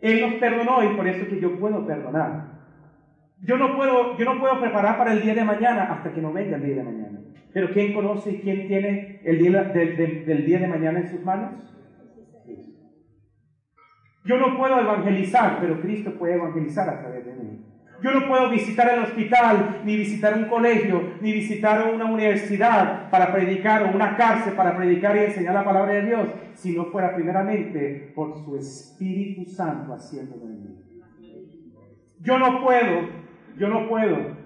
Él 0.00 0.20
nos 0.20 0.34
perdonó 0.34 0.84
y 0.84 0.94
por 0.94 1.08
eso 1.08 1.22
es 1.22 1.28
que 1.28 1.40
yo 1.40 1.58
puedo 1.58 1.86
perdonar. 1.86 2.60
Yo 3.42 3.56
no 3.56 3.74
puedo, 3.74 4.18
yo 4.18 4.24
no 4.26 4.38
puedo 4.38 4.60
preparar 4.60 4.98
para 4.98 5.14
el 5.14 5.22
día 5.22 5.34
de 5.34 5.44
mañana 5.44 5.84
hasta 5.94 6.12
que 6.12 6.20
no 6.20 6.34
venga 6.34 6.56
el 6.56 6.62
día 6.62 6.76
de 6.76 6.84
mañana. 6.84 7.20
Pero 7.54 7.70
¿quién 7.72 7.94
conoce 7.94 8.32
y 8.32 8.40
quién 8.40 8.68
tiene 8.68 9.22
el 9.24 9.38
día 9.38 9.62
del 9.64 10.44
día 10.44 10.58
de 10.58 10.68
mañana 10.68 11.00
en 11.00 11.08
sus 11.08 11.24
manos? 11.24 11.79
Yo 14.24 14.36
no 14.36 14.56
puedo 14.56 14.78
evangelizar, 14.78 15.58
pero 15.60 15.80
Cristo 15.80 16.12
puede 16.18 16.34
evangelizar 16.34 16.88
a 16.88 17.00
través 17.00 17.24
de 17.24 17.34
mí. 17.34 17.64
Yo 18.02 18.12
no 18.12 18.28
puedo 18.28 18.48
visitar 18.48 18.94
el 18.94 19.04
hospital, 19.04 19.82
ni 19.84 19.96
visitar 19.96 20.34
un 20.34 20.46
colegio, 20.46 21.14
ni 21.20 21.32
visitar 21.32 21.92
una 21.92 22.06
universidad 22.06 23.10
para 23.10 23.30
predicar 23.32 23.82
o 23.82 23.94
una 23.94 24.16
cárcel 24.16 24.54
para 24.54 24.76
predicar 24.76 25.16
y 25.16 25.20
enseñar 25.20 25.54
la 25.54 25.64
palabra 25.64 25.94
de 25.94 26.06
Dios, 26.06 26.28
si 26.54 26.74
no 26.74 26.86
fuera 26.86 27.14
primeramente 27.14 28.12
por 28.14 28.34
su 28.42 28.56
Espíritu 28.56 29.44
Santo 29.50 29.92
haciéndolo 29.92 30.44
en 30.44 30.62
mí. 30.62 30.76
Yo 32.20 32.38
no 32.38 32.62
puedo, 32.62 33.08
yo 33.58 33.68
no 33.68 33.88
puedo 33.88 34.36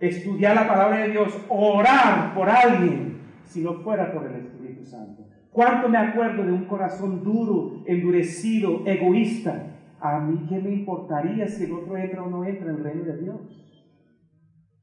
estudiar 0.00 0.56
la 0.56 0.68
palabra 0.68 0.98
de 0.98 1.08
Dios, 1.10 1.44
orar 1.48 2.34
por 2.34 2.50
alguien, 2.50 3.18
si 3.44 3.62
no 3.62 3.74
fuera 3.82 4.12
por 4.12 4.26
el 4.26 4.36
Espíritu 4.36 4.84
Santo. 4.84 5.15
¿Cuánto 5.56 5.88
me 5.88 5.96
acuerdo 5.96 6.44
de 6.44 6.52
un 6.52 6.66
corazón 6.66 7.24
duro, 7.24 7.82
endurecido, 7.86 8.82
egoísta? 8.84 9.72
a 9.98 10.20
mí 10.20 10.46
qué 10.46 10.58
me 10.60 10.70
importaría 10.70 11.48
si 11.48 11.64
el 11.64 11.72
otro 11.72 11.96
entra 11.96 12.22
o 12.22 12.28
no 12.28 12.44
entra 12.44 12.68
en 12.68 12.76
el 12.76 12.84
reino 12.84 13.04
de 13.04 13.16
Dios. 13.16 13.40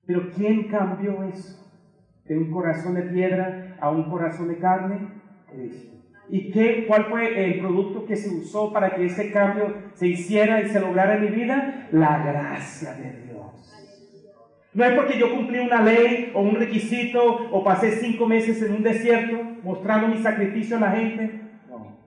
Pero 0.07 0.31
¿quién 0.35 0.69
cambió 0.69 1.21
eso? 1.21 1.63
De 2.25 2.39
un 2.39 2.49
corazón 2.49 2.95
de 2.95 3.03
piedra 3.03 3.77
a 3.79 3.91
un 3.91 4.09
corazón 4.09 4.47
de 4.47 4.57
carne, 4.57 5.09
Cristo. 5.51 5.93
¿Y 6.29 6.49
qué, 6.49 6.85
cuál 6.87 7.05
fue 7.05 7.45
el 7.45 7.59
producto 7.59 8.07
que 8.07 8.15
se 8.15 8.33
usó 8.33 8.73
para 8.73 8.95
que 8.95 9.05
ese 9.05 9.31
cambio 9.31 9.75
se 9.93 10.07
hiciera 10.07 10.59
y 10.59 10.69
se 10.69 10.79
lograra 10.79 11.17
en 11.17 11.21
mi 11.21 11.27
vida? 11.27 11.87
La 11.91 12.25
gracia 12.25 12.93
de 12.93 13.25
Dios. 13.25 13.32
No 14.73 14.83
es 14.83 14.93
porque 14.93 15.19
yo 15.19 15.33
cumplí 15.33 15.59
una 15.59 15.81
ley 15.81 16.31
o 16.33 16.41
un 16.41 16.55
requisito 16.55 17.23
o 17.23 17.63
pasé 17.63 17.91
cinco 17.91 18.25
meses 18.25 18.61
en 18.61 18.73
un 18.73 18.83
desierto 18.83 19.37
mostrando 19.63 20.07
mi 20.07 20.17
sacrificio 20.17 20.77
a 20.77 20.79
la 20.79 20.91
gente. 20.91 21.41
No. 21.69 21.97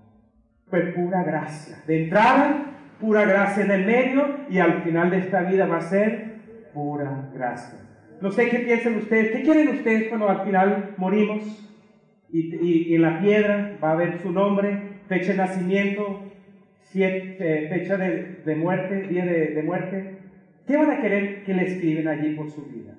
Fue 0.69 0.81
pura 0.93 1.23
gracia. 1.23 1.83
De 1.87 2.05
entrada 2.05 2.73
pura 3.01 3.25
gracia 3.25 3.65
en 3.65 3.71
el 3.71 3.87
medio 3.87 4.37
y 4.49 4.59
al 4.59 4.83
final 4.83 5.11
de 5.11 5.19
esta 5.19 5.43
vida 5.43 5.67
va 5.67 5.79
a 5.79 5.83
ser 5.83 6.37
pura 6.73 7.31
gracia. 7.35 7.79
No 8.21 8.31
sé 8.31 8.49
qué 8.49 8.61
piensan 8.61 8.97
ustedes, 8.97 9.31
qué 9.33 9.43
quieren 9.43 9.69
ustedes 9.69 10.09
cuando 10.09 10.29
al 10.29 10.45
final 10.45 10.95
morimos 10.97 11.43
y, 12.33 12.95
en 12.95 13.03
la 13.03 13.21
piedra 13.21 13.77
va 13.83 13.91
a 13.91 13.93
haber 13.93 14.19
su 14.21 14.33
nombre, 14.33 15.01
fecha 15.09 15.33
de 15.33 15.39
nacimiento, 15.39 16.23
eh, 16.95 17.67
fecha 17.71 17.97
de, 17.99 18.57
muerte, 18.57 19.03
día 19.03 19.25
de, 19.25 19.63
muerte. 19.63 20.19
¿Qué 20.67 20.77
van 20.77 20.91
a 20.91 21.01
querer 21.01 21.45
que 21.45 21.55
le 21.55 21.65
escriben 21.65 22.09
allí 22.09 22.35
por 22.35 22.51
su 22.51 22.65
vida? 22.67 22.95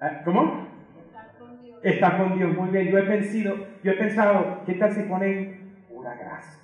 Ah, 0.00 0.22
¿Cómo? 0.24 0.68
Está 1.82 2.16
con 2.16 2.38
Dios, 2.38 2.56
muy 2.56 2.70
bien. 2.70 2.88
Yo 2.88 2.98
he 2.98 3.02
pensado, 3.02 3.66
yo 3.82 3.92
he 3.92 3.96
pensado, 3.96 4.62
¿qué 4.64 4.74
tal 4.74 4.92
se 4.92 5.02
ponen 5.02 5.84
pura 5.88 6.14
gracia? 6.14 6.63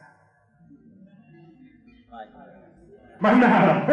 Más 3.21 3.37
nada. 3.37 3.87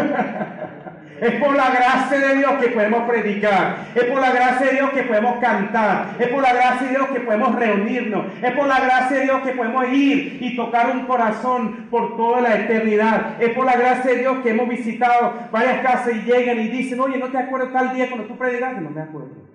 Es 1.19 1.33
por 1.41 1.55
la 1.55 1.71
gracia 1.71 2.19
de 2.19 2.35
Dios 2.35 2.51
que 2.61 2.69
podemos 2.69 3.09
predicar. 3.09 3.77
Es 3.95 4.03
por 4.03 4.21
la 4.21 4.31
gracia 4.31 4.67
de 4.67 4.73
Dios 4.73 4.91
que 4.91 5.03
podemos 5.03 5.39
cantar. 5.39 6.15
Es 6.19 6.27
por 6.27 6.43
la 6.43 6.53
gracia 6.53 6.87
de 6.87 6.89
Dios 6.89 7.07
que 7.07 7.19
podemos 7.21 7.55
reunirnos. 7.55 8.25
Es 8.41 8.51
por 8.51 8.67
la 8.67 8.79
gracia 8.79 9.17
de 9.17 9.23
Dios 9.23 9.41
que 9.41 9.53
podemos 9.53 9.87
ir 9.89 10.37
y 10.41 10.55
tocar 10.55 10.91
un 10.91 11.07
corazón 11.07 11.87
por 11.89 12.15
toda 12.17 12.41
la 12.41 12.55
eternidad. 12.55 13.41
Es 13.41 13.55
por 13.55 13.65
la 13.65 13.75
gracia 13.75 14.11
de 14.11 14.17
Dios 14.19 14.37
que 14.43 14.51
hemos 14.51 14.69
visitado 14.69 15.33
varias 15.51 15.81
casas 15.81 16.13
y 16.13 16.21
llegan 16.21 16.59
y 16.59 16.67
dicen, 16.67 16.99
oye, 16.99 17.17
¿no 17.17 17.29
te 17.29 17.37
acuerdas 17.39 17.73
tal 17.73 17.95
día 17.95 18.09
cuando 18.09 18.27
tú 18.27 18.37
predicaste? 18.37 18.81
No 18.81 18.91
me 18.91 19.01
acuerdo. 19.01 19.47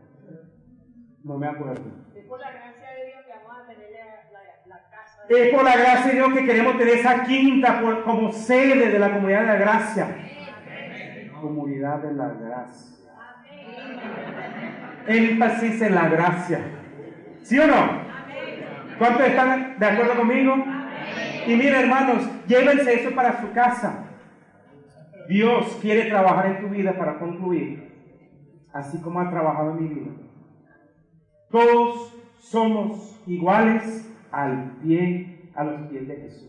No 1.22 1.38
me 1.38 1.46
acuerdo. 1.46 1.84
Es 2.16 2.24
por 2.24 2.40
la 2.40 2.50
gracia 2.50 2.90
de 2.90 3.06
Dios 3.06 3.24
que 3.24 3.32
vamos 3.46 3.62
a 3.62 3.68
tener 3.68 3.92
la, 4.66 4.78
casa. 4.90 5.11
Es 5.28 5.54
por 5.54 5.64
la 5.64 5.76
gracia 5.76 6.06
de 6.06 6.14
Dios 6.14 6.32
que 6.34 6.44
queremos 6.44 6.78
tener 6.78 6.98
esa 6.98 7.22
quinta 7.24 7.80
como 8.04 8.32
sede 8.32 8.90
de 8.90 8.98
la 8.98 9.12
comunidad 9.12 9.40
de 9.42 9.46
la 9.46 9.56
gracia. 9.56 10.08
Comunidad 11.40 11.98
de 11.98 12.12
la 12.12 12.28
gracia. 12.28 12.96
Énfasis 15.06 15.82
en 15.82 15.94
la 15.94 16.08
gracia. 16.08 16.60
¿Sí 17.42 17.58
o 17.58 17.66
no? 17.66 18.02
¿Cuántos 18.98 19.26
están 19.26 19.78
de 19.78 19.86
acuerdo 19.86 20.14
conmigo? 20.14 20.54
Y 21.46 21.56
mira, 21.56 21.80
hermanos, 21.80 22.28
llévense 22.46 22.94
eso 22.94 23.14
para 23.14 23.40
su 23.40 23.52
casa. 23.52 24.04
Dios 25.28 25.78
quiere 25.80 26.10
trabajar 26.10 26.46
en 26.46 26.60
tu 26.60 26.68
vida 26.68 26.92
para 26.96 27.18
concluir, 27.18 27.90
así 28.72 29.00
como 29.00 29.20
ha 29.20 29.30
trabajado 29.30 29.70
en 29.70 29.82
mi 29.82 29.88
vida. 29.88 30.10
Todos 31.50 32.14
somos 32.40 33.20
iguales 33.26 34.11
al 34.32 34.78
pie, 34.82 35.50
a 35.54 35.64
los 35.64 35.88
pies 35.88 36.08
de 36.08 36.16
Jesús. 36.16 36.48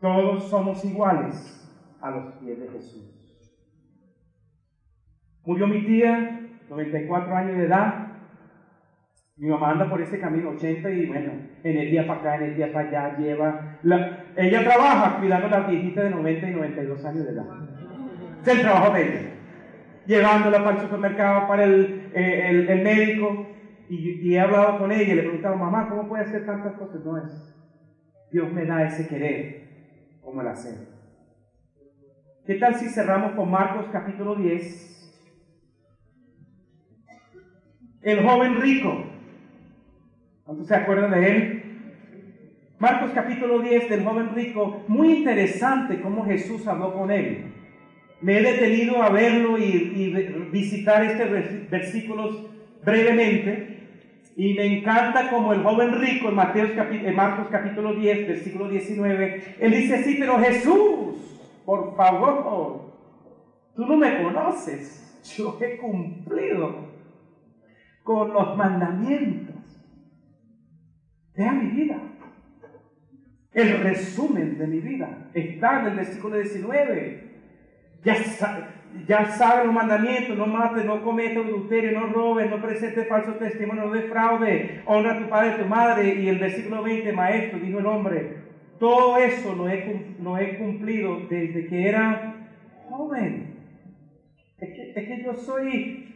Todos 0.00 0.48
somos 0.48 0.84
iguales 0.84 1.60
a 2.00 2.10
los 2.10 2.34
pies 2.34 2.60
de 2.60 2.68
Jesús. 2.68 3.14
Murió 5.44 5.66
mi 5.66 5.84
tía, 5.84 6.40
94 6.68 7.36
años 7.36 7.56
de 7.56 7.64
edad. 7.64 8.08
Mi 9.36 9.48
mamá 9.48 9.72
anda 9.72 9.90
por 9.90 10.00
ese 10.00 10.20
camino, 10.20 10.50
80, 10.50 10.90
y 10.90 11.06
bueno, 11.06 11.32
en 11.64 11.76
el 11.76 11.90
día 11.90 12.06
para 12.06 12.20
acá, 12.20 12.36
en 12.36 12.42
el 12.44 12.56
día 12.56 12.72
para 12.72 12.88
allá, 12.88 13.18
lleva. 13.18 13.78
ella 14.36 14.64
trabaja 14.64 15.18
cuidando 15.18 15.46
a 15.48 15.50
las 15.50 15.68
viejitas 15.68 16.04
de 16.04 16.10
90 16.10 16.48
y 16.48 16.52
92 16.52 17.04
años 17.04 17.24
de 17.24 17.32
edad. 17.32 17.46
Es 18.42 18.48
el 18.48 18.60
trabajo 18.60 18.94
de 18.94 19.02
ella. 19.02 19.20
Llevándola 20.06 20.58
para 20.62 20.76
el 20.76 20.82
supermercado, 20.82 21.48
para 21.48 21.64
el, 21.64 22.10
eh, 22.14 22.46
el, 22.50 22.68
el 22.68 22.82
médico. 22.82 23.53
Y, 23.88 24.28
y 24.28 24.34
he 24.34 24.40
hablado 24.40 24.78
con 24.78 24.92
ella 24.92 25.12
y 25.12 25.16
le 25.16 25.22
preguntaba, 25.22 25.56
mamá, 25.56 25.88
¿cómo 25.88 26.08
puede 26.08 26.24
hacer 26.24 26.46
tantas 26.46 26.74
cosas? 26.74 27.04
No 27.04 27.18
es. 27.18 27.54
Dios 28.30 28.52
me 28.52 28.64
da 28.64 28.86
ese 28.86 29.06
querer 29.08 30.18
como 30.22 30.40
el 30.40 30.48
hacer. 30.48 30.88
¿Qué 32.46 32.56
tal 32.56 32.74
si 32.74 32.88
cerramos 32.88 33.32
con 33.32 33.50
Marcos 33.50 33.86
capítulo 33.92 34.34
10? 34.34 34.94
El 38.02 38.22
joven 38.22 38.60
rico. 38.60 39.04
¿Cuántos 40.44 40.66
se 40.66 40.74
acuerdan 40.74 41.10
de 41.12 41.30
él? 41.30 41.64
Marcos 42.78 43.12
capítulo 43.14 43.60
10 43.60 43.88
del 43.88 44.04
joven 44.04 44.34
rico, 44.34 44.84
muy 44.88 45.14
interesante 45.14 46.02
cómo 46.02 46.26
Jesús 46.26 46.66
habló 46.66 46.92
con 46.92 47.10
él. 47.10 47.46
Me 48.20 48.38
he 48.38 48.42
detenido 48.42 49.02
a 49.02 49.08
verlo 49.08 49.56
y, 49.56 50.12
visitar 50.52 51.02
estos 51.02 51.70
versículos 51.70 52.46
brevemente. 52.84 53.73
Y 54.36 54.54
me 54.54 54.78
encanta 54.78 55.30
como 55.30 55.52
el 55.52 55.62
joven 55.62 56.00
rico 56.00 56.28
en, 56.28 56.34
Mateos, 56.34 56.70
en 56.76 57.14
Marcos 57.14 57.46
capítulo 57.50 57.94
10, 57.94 58.28
versículo 58.28 58.68
19, 58.68 59.56
él 59.60 59.70
dice 59.70 59.94
así, 59.96 60.16
pero 60.18 60.38
Jesús, 60.38 61.62
por 61.64 61.94
favor, 61.96 62.92
tú 63.76 63.86
no 63.86 63.96
me 63.96 64.22
conoces, 64.22 65.22
yo 65.36 65.56
he 65.60 65.76
cumplido 65.76 66.94
con 68.02 68.32
los 68.32 68.56
mandamientos. 68.56 69.54
Vea 71.36 71.52
mi 71.52 71.70
vida. 71.70 72.00
El 73.52 73.80
resumen 73.82 74.58
de 74.58 74.66
mi 74.66 74.80
vida 74.80 75.30
está 75.32 75.80
en 75.80 75.86
el 75.86 75.96
versículo 75.96 76.36
19. 76.36 77.34
Ya, 78.04 78.16
ya 79.06 79.26
sabe 79.26 79.66
los 79.66 79.74
mandamientos, 79.74 80.36
no 80.36 80.46
mates, 80.46 80.84
no 80.84 81.02
cometas 81.02 81.44
adulterio, 81.44 81.92
no 81.92 82.06
robes, 82.06 82.48
no 82.48 82.62
presentes 82.62 83.08
falso 83.08 83.34
testimonio, 83.34 83.86
no 83.86 83.92
defraude, 83.92 84.82
honra 84.86 85.12
a 85.12 85.18
tu 85.18 85.28
padre 85.28 85.54
y 85.54 85.62
tu 85.62 85.68
madre. 85.68 86.14
Y 86.14 86.28
el 86.28 86.38
versículo 86.38 86.82
20, 86.82 87.12
maestro, 87.12 87.58
dijo 87.58 87.80
el 87.80 87.86
hombre, 87.86 88.36
todo 88.78 89.18
eso 89.18 89.54
lo 89.54 89.68
he, 89.68 90.56
cumplido 90.58 91.20
desde 91.28 91.66
que 91.66 91.88
era 91.88 92.48
joven. 92.88 93.54
Es 94.58 94.68
que, 94.68 94.90
es 94.90 95.08
que 95.08 95.22
yo 95.24 95.34
soy 95.34 96.14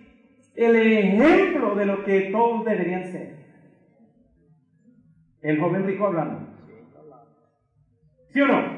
el 0.55 0.77
ejemplo 0.77 1.75
de 1.75 1.87
lo 1.87 2.05
que 2.05 2.21
todos 2.33 2.65
deberían 2.65 3.05
ser. 3.11 3.37
El 5.43 5.61
joven 5.61 5.87
rico 5.87 6.07
hablando. 6.07 6.49
¿Sí 8.33 8.41
o 8.41 8.47
no? 8.47 8.78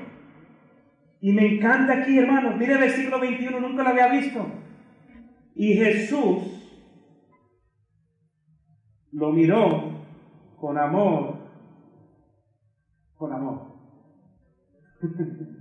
Y 1.20 1.32
me 1.32 1.54
encanta 1.54 2.00
aquí, 2.00 2.18
hermanos. 2.18 2.56
Mire 2.56 2.74
el 2.74 2.80
versículo 2.80 3.20
21, 3.20 3.60
nunca 3.60 3.82
lo 3.82 3.90
había 3.90 4.08
visto. 4.08 4.46
Y 5.54 5.74
Jesús 5.74 6.60
lo 9.12 9.30
miró 9.32 10.00
con 10.58 10.78
amor, 10.78 11.36
con 13.16 13.32
amor. 13.32 13.70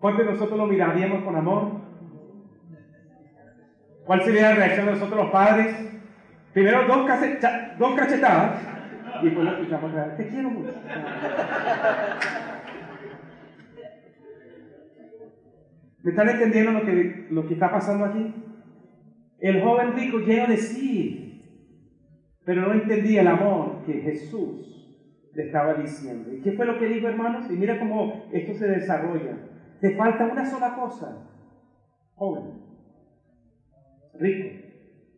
¿Cuántos 0.00 0.26
de 0.26 0.32
nosotros 0.32 0.58
lo 0.58 0.66
miraríamos 0.66 1.22
con 1.24 1.36
amor? 1.36 1.80
¿Cuál 4.04 4.22
sería 4.22 4.50
la 4.50 4.56
reacción 4.56 4.86
de 4.86 4.92
nosotros 4.92 5.24
los 5.24 5.30
padres? 5.30 5.76
Primero 6.52 6.86
dos, 6.86 7.06
dos 7.78 7.94
cachetadas 7.94 8.60
y 9.22 9.26
después 9.26 9.46
lo 9.46 9.52
escuchamos 9.52 10.16
Te 10.16 10.28
quiero 10.28 10.50
mucho. 10.50 10.72
¿Me 16.02 16.10
están 16.10 16.28
entendiendo 16.28 16.72
lo 16.72 16.84
que, 16.84 17.26
lo 17.30 17.46
que 17.46 17.54
está 17.54 17.70
pasando 17.70 18.04
aquí? 18.04 18.34
El 19.38 19.62
joven 19.62 19.94
rico 19.94 20.18
lleno 20.18 20.48
de 20.48 20.56
sí, 20.56 21.42
pero 22.44 22.62
no 22.62 22.72
entendía 22.72 23.22
el 23.22 23.28
amor 23.28 23.84
que 23.84 23.94
Jesús 24.00 25.30
le 25.34 25.44
estaba 25.44 25.74
diciendo. 25.74 26.32
¿Y 26.32 26.40
qué 26.40 26.52
fue 26.52 26.66
lo 26.66 26.78
que 26.78 26.88
dijo, 26.88 27.08
hermanos? 27.08 27.50
Y 27.50 27.54
mira 27.54 27.78
cómo 27.78 28.24
esto 28.32 28.54
se 28.54 28.68
desarrolla. 28.68 29.38
Te 29.80 29.94
falta 29.96 30.26
una 30.26 30.44
sola 30.44 30.74
cosa, 30.74 31.26
joven 32.14 32.60
rico. 34.20 34.48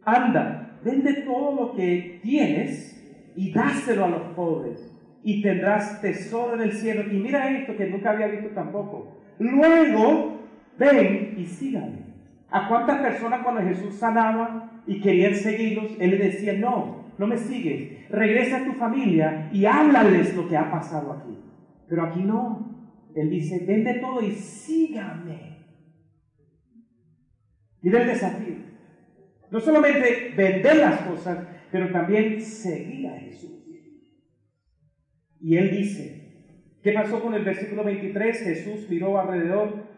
Anda, 0.05 0.79
vende 0.85 1.23
todo 1.23 1.55
lo 1.55 1.73
que 1.75 2.21
tienes 2.23 3.33
y 3.37 3.53
dáselo 3.53 4.05
a 4.05 4.09
los 4.09 4.23
pobres 4.35 4.89
y 5.23 5.43
tendrás 5.43 6.01
tesoro 6.01 6.55
en 6.55 6.63
el 6.63 6.73
cielo. 6.73 7.13
Y 7.13 7.19
mira 7.19 7.51
esto 7.51 7.77
que 7.77 7.87
nunca 7.87 8.11
había 8.11 8.29
visto 8.29 8.49
tampoco. 8.55 9.19
Luego, 9.39 10.32
ven 10.79 11.35
y 11.37 11.47
síganme. 11.47 12.03
¿A 12.51 12.69
cuántas 12.69 13.01
personas 13.01 13.43
cuando 13.43 13.63
Jesús 13.63 13.95
sanaba 13.95 14.83
y 14.87 15.01
querían 15.01 15.35
seguirlos, 15.35 15.93
Él 15.99 16.11
le 16.11 16.19
decía, 16.19 16.55
no, 16.55 17.13
no 17.19 17.27
me 17.27 17.39
sigues, 17.39 18.09
regresa 18.11 18.59
a 18.59 18.65
tu 18.65 18.73
familia 18.73 19.49
y 19.53 19.65
háblales 19.65 20.35
lo 20.35 20.49
que 20.49 20.57
ha 20.57 20.71
pasado 20.71 21.13
aquí. 21.13 21.39
Pero 21.89 22.05
aquí 22.05 22.21
no. 22.21 22.91
Él 23.15 23.31
dice, 23.31 23.65
vende 23.67 23.95
todo 23.95 24.23
y 24.23 24.33
sígame. 24.33 25.59
Mira 27.83 28.03
el 28.03 28.09
desafío. 28.09 28.55
No 29.51 29.61
solamente 29.61 30.33
vender 30.37 30.77
las 30.77 31.01
cosas, 31.03 31.47
pero 31.71 31.91
también 31.91 32.41
seguir 32.41 33.07
a 33.09 33.19
Jesús. 33.19 33.51
Y 35.41 35.57
él 35.57 35.71
dice, 35.71 36.55
¿qué 36.83 36.93
pasó 36.93 37.21
con 37.21 37.35
el 37.35 37.45
versículo 37.45 37.85
23? 37.85 38.45
Jesús 38.45 38.89
miró 38.89 39.21
alrededor 39.21 39.92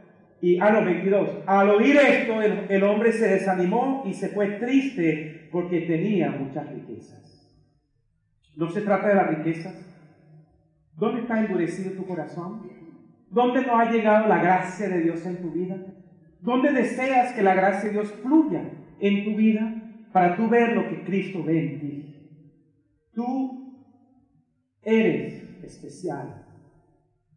y, 0.45 0.59
ah, 0.61 0.71
no, 0.71 0.85
22. 0.85 1.43
Al 1.47 1.71
oír 1.71 1.97
esto, 1.97 2.43
el, 2.43 2.67
el 2.69 2.83
hombre 2.83 3.13
se 3.13 3.29
desanimó 3.29 4.03
y 4.07 4.15
se 4.15 4.29
fue 4.29 4.59
triste 4.59 5.49
porque 5.51 5.83
tenía 5.83 6.31
muchas 6.31 6.69
riquezas. 6.71 7.51
No 8.57 8.69
se 8.69 8.83
trata 8.83 9.09
de 9.09 9.15
las 9.15 9.29
riquezas. 9.29 9.75
¿Dónde 10.97 11.23
está 11.23 11.41
endurecido 11.41 11.93
tu 11.93 12.07
corazón? 12.07 12.71
¿Dónde 13.31 13.63
no 13.63 13.79
ha 13.79 13.91
llegado 13.91 14.29
la 14.29 14.39
gracia 14.39 14.89
de 14.89 15.01
Dios 15.01 15.27
en 15.27 15.43
tu 15.43 15.51
vida? 15.51 15.77
¿Dónde 16.41 16.73
deseas 16.73 17.33
que 17.33 17.43
la 17.43 17.55
gracia 17.55 17.89
de 17.89 17.95
Dios 17.95 18.13
fluya? 18.23 18.63
en 19.01 19.25
tu 19.25 19.37
vida 19.37 19.83
para 20.13 20.37
tú 20.37 20.49
ver 20.49 20.75
lo 20.75 20.89
que 20.89 21.05
Cristo 21.05 21.43
ve 21.43 21.59
en 21.59 21.81
ti. 21.81 22.31
Tú 23.13 23.87
eres 24.83 25.63
especial. 25.63 26.44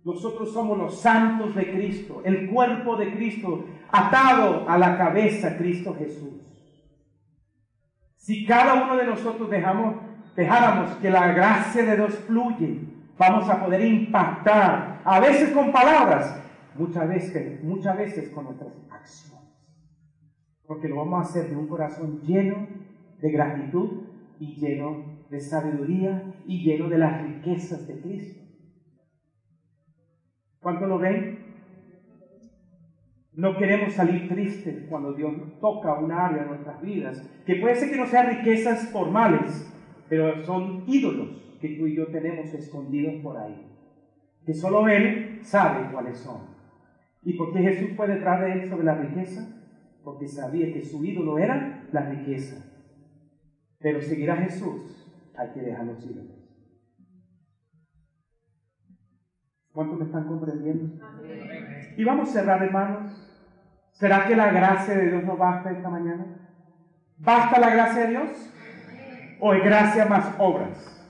Nosotros 0.08 0.54
somos 0.54 0.78
los 0.78 1.00
santos 1.00 1.54
de 1.54 1.72
Cristo, 1.72 2.22
el 2.24 2.50
cuerpo 2.50 2.96
de 2.96 3.14
Cristo 3.14 3.66
atado 3.92 4.68
a 4.68 4.78
la 4.78 4.98
cabeza 4.98 5.58
Cristo 5.58 5.96
Jesús. 6.00 6.34
Si 8.16 8.46
cada 8.46 8.86
uno 8.86 8.96
de 8.96 9.06
nosotros 9.06 9.50
dejamos, 9.50 9.96
dejáramos 10.36 10.96
que 10.98 11.10
la 11.10 11.34
gracia 11.34 11.84
de 11.84 11.96
Dios 11.96 12.16
fluye, 12.26 12.80
vamos 13.18 13.50
a 13.50 13.64
poder 13.64 13.82
impactar, 13.84 15.02
a 15.04 15.20
veces 15.20 15.52
con 15.52 15.72
palabras, 15.72 16.42
muchas 16.76 17.08
veces, 17.08 17.64
muchas 17.64 17.98
veces 17.98 18.30
con 18.30 18.46
nuestras 18.46 18.72
acciones 18.90 19.38
porque 20.68 20.90
lo 20.90 20.98
vamos 20.98 21.20
a 21.20 21.30
hacer 21.30 21.50
de 21.50 21.56
un 21.56 21.68
corazón 21.68 22.22
lleno 22.22 22.68
de 23.22 23.32
gratitud 23.32 24.02
y 24.38 24.56
lleno 24.56 25.24
de 25.30 25.40
sabiduría 25.40 26.36
y 26.46 26.64
lleno 26.64 26.90
de 26.90 26.98
las 26.98 27.22
riquezas 27.24 27.88
de 27.88 28.00
Cristo. 28.02 28.47
¿Cuánto 30.68 30.86
lo 30.86 31.00
ven? 31.00 31.40
No 33.32 33.56
queremos 33.56 33.94
salir 33.94 34.28
tristes 34.28 34.86
cuando 34.90 35.14
Dios 35.14 35.34
toca 35.62 35.98
un 35.98 36.12
área 36.12 36.44
de 36.44 36.50
nuestras 36.50 36.82
vidas, 36.82 37.26
que 37.46 37.56
puede 37.56 37.76
ser 37.76 37.90
que 37.90 37.96
no 37.96 38.06
sean 38.06 38.36
riquezas 38.36 38.92
formales, 38.92 39.74
pero 40.10 40.44
son 40.44 40.84
ídolos 40.86 41.42
que 41.62 41.70
tú 41.78 41.88
y 41.88 41.96
yo 41.96 42.08
tenemos 42.08 42.54
escondidos 42.54 43.14
por 43.24 43.38
ahí, 43.38 43.66
que 44.46 44.54
solo 44.54 44.90
Él 44.90 45.40
sabe 45.42 45.90
cuáles 45.90 46.18
son. 46.18 46.42
¿Y 47.24 47.38
por 47.38 47.54
qué 47.54 47.60
Jesús 47.60 47.92
fue 47.96 48.10
detrás 48.10 48.42
de 48.42 48.52
Él 48.52 48.70
sobre 48.70 48.84
la 48.84 48.96
riqueza? 48.96 49.48
porque 50.04 50.28
sabía 50.28 50.74
que 50.74 50.82
su 50.82 51.06
ídolo 51.06 51.38
era 51.38 51.88
la 51.94 52.10
riqueza. 52.10 52.62
Pero 53.80 54.02
seguir 54.02 54.32
a 54.32 54.36
Jesús 54.36 55.10
hay 55.38 55.50
que 55.52 55.62
dejar 55.62 55.86
los. 55.86 55.98
¿Cuántos 59.78 60.00
me 60.00 60.06
están 60.06 60.24
comprendiendo? 60.24 61.06
Y 61.98 62.04
vamos 62.04 62.30
a 62.30 62.34
cerrar, 62.34 62.64
hermanos. 62.64 63.14
¿Será 63.92 64.26
que 64.26 64.36
la 64.36 64.50
gracia 64.50 64.96
de 64.96 65.12
Dios 65.12 65.24
no 65.24 65.38
basta 65.38 65.70
esta 65.70 65.88
mañana? 65.88 66.26
¿Basta 67.20 67.60
la 67.60 67.70
gracia 67.70 68.02
de 68.02 68.08
Dios? 68.08 68.30
¿O 69.40 69.54
es 69.54 69.64
gracia 69.64 70.06
más 70.06 70.34
obras? 70.40 71.08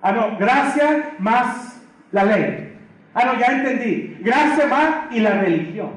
Ah, 0.00 0.10
no, 0.10 0.36
gracia 0.36 1.14
más 1.20 1.80
la 2.10 2.24
ley. 2.24 2.76
Ah, 3.14 3.24
no, 3.24 3.38
ya 3.38 3.46
entendí. 3.46 4.18
Gracia 4.20 4.66
más 4.66 5.12
y 5.12 5.20
la 5.20 5.40
religión. 5.40 5.92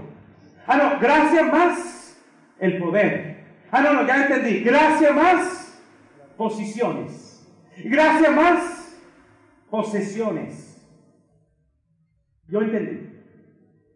Ah, 0.67 0.77
no, 0.77 0.99
gracia 0.99 1.45
más 1.45 2.23
el 2.59 2.77
poder. 2.77 3.45
Ah, 3.71 3.81
no, 3.81 3.93
no, 3.93 4.05
ya 4.05 4.27
entendí. 4.27 4.59
Gracia 4.59 5.11
más 5.11 5.83
posiciones. 6.37 7.49
Gracia 7.83 8.29
más 8.29 8.95
posesiones. 9.71 10.74
Yo 12.47 12.61
entendí. 12.61 13.11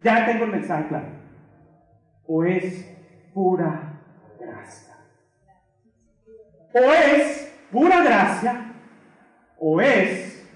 Ya 0.02 0.26
tengo 0.26 0.46
el 0.46 0.52
mensaje 0.52 0.88
claro. 0.88 1.08
O 2.26 2.44
es 2.44 2.86
pura 3.34 4.02
gracia. 4.40 4.96
O 6.74 6.94
es 6.94 7.54
pura 7.72 8.04
gracia 8.04 8.66
o 9.58 9.82
es 9.82 10.48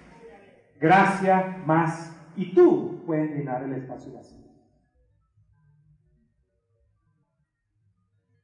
gracia 0.79 1.61
más 1.65 2.15
y 2.35 2.53
tú 2.53 3.03
puedes 3.05 3.31
llenar 3.31 3.63
el 3.63 3.73
espacio 3.73 4.13
vacío. 4.13 4.43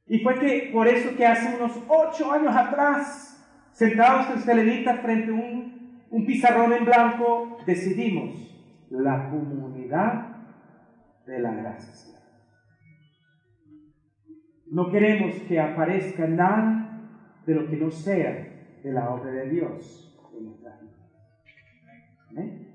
Y 0.06 0.18
fue 0.18 0.38
que 0.40 0.70
por 0.72 0.88
eso 0.88 1.16
que 1.16 1.26
hace 1.26 1.54
unos 1.54 1.72
ocho 1.88 2.32
años 2.32 2.54
atrás, 2.54 3.46
sentados 3.72 4.28
en 4.34 4.42
Selenita 4.42 4.96
frente 4.98 5.30
a 5.30 5.34
un, 5.34 6.02
un 6.10 6.26
pizarrón 6.26 6.72
en 6.72 6.84
blanco, 6.84 7.58
decidimos 7.64 8.49
la 8.90 9.30
comunidad 9.30 10.36
de 11.26 11.38
la 11.38 11.54
gracia. 11.54 12.18
No 14.66 14.90
queremos 14.90 15.34
que 15.48 15.60
aparezca 15.60 16.26
nada 16.26 17.00
de 17.46 17.54
lo 17.54 17.68
que 17.68 17.76
no 17.76 17.90
sea 17.90 18.48
de 18.82 18.92
la 18.92 19.10
obra 19.10 19.30
de 19.30 19.50
Dios 19.50 20.16
en 20.36 20.44
nuestra 20.46 20.78
vida. 20.78 20.92
Amén. 22.30 22.70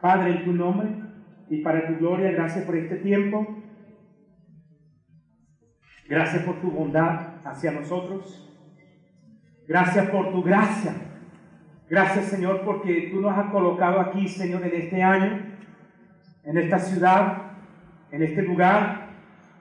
Padre, 0.00 0.30
en 0.30 0.44
tu 0.44 0.52
nombre 0.52 0.88
y 1.50 1.62
para 1.62 1.86
tu 1.86 1.98
gloria, 1.98 2.30
gracias 2.32 2.64
por 2.64 2.76
este 2.76 2.96
tiempo. 2.96 3.46
Gracias 6.08 6.42
por 6.42 6.60
tu 6.60 6.70
bondad 6.70 7.36
hacia 7.44 7.70
nosotros. 7.72 8.46
Gracias 9.68 10.08
por 10.10 10.32
tu 10.32 10.42
gracia. 10.42 11.09
Gracias, 11.90 12.26
Señor, 12.26 12.60
porque 12.64 13.08
tú 13.10 13.20
nos 13.20 13.36
has 13.36 13.50
colocado 13.50 13.98
aquí, 13.98 14.28
Señor, 14.28 14.64
en 14.64 14.80
este 14.80 15.02
año, 15.02 15.40
en 16.44 16.56
esta 16.56 16.78
ciudad, 16.78 17.50
en 18.12 18.22
este 18.22 18.42
lugar, 18.42 19.08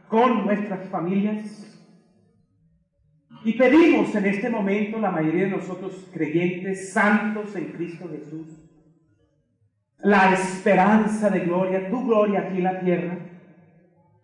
con 0.08 0.46
nuestras 0.46 0.88
familias. 0.90 1.66
Y 3.44 3.54
pedimos 3.54 4.14
en 4.14 4.28
este 4.28 4.48
momento, 4.48 5.00
la 5.00 5.10
mayoría 5.10 5.46
de 5.46 5.58
nosotros 5.58 6.08
creyentes, 6.14 6.94
santos 6.94 7.56
en 7.56 7.72
Cristo 7.72 8.08
Jesús, 8.08 8.48
la 9.98 10.32
esperanza 10.32 11.32
de 11.32 11.40
gloria, 11.40 11.90
tu 11.90 12.06
gloria 12.06 12.42
aquí 12.42 12.58
en 12.58 12.64
la 12.64 12.80
tierra, 12.80 13.18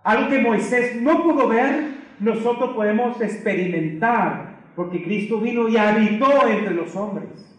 algo 0.04 0.30
que 0.30 0.42
Moisés 0.44 1.02
no 1.02 1.24
pudo 1.24 1.48
ver, 1.48 1.96
nosotros 2.20 2.76
podemos 2.76 3.20
experimentar, 3.20 4.60
porque 4.76 5.04
Cristo 5.04 5.40
vino 5.40 5.68
y 5.68 5.78
habitó 5.78 6.48
entre 6.48 6.76
los 6.76 6.96
hombres. 6.96 7.55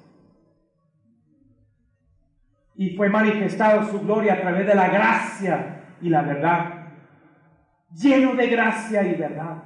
Y 2.77 2.91
fue 2.91 3.09
manifestado 3.09 3.91
su 3.91 4.01
gloria 4.01 4.35
a 4.35 4.41
través 4.41 4.67
de 4.67 4.75
la 4.75 4.89
gracia 4.89 5.83
y 6.03 6.09
la 6.09 6.23
verdad. 6.23 6.87
Lleno 7.95 8.35
de 8.35 8.47
gracia 8.49 9.03
y 9.03 9.15
verdad. 9.15 9.63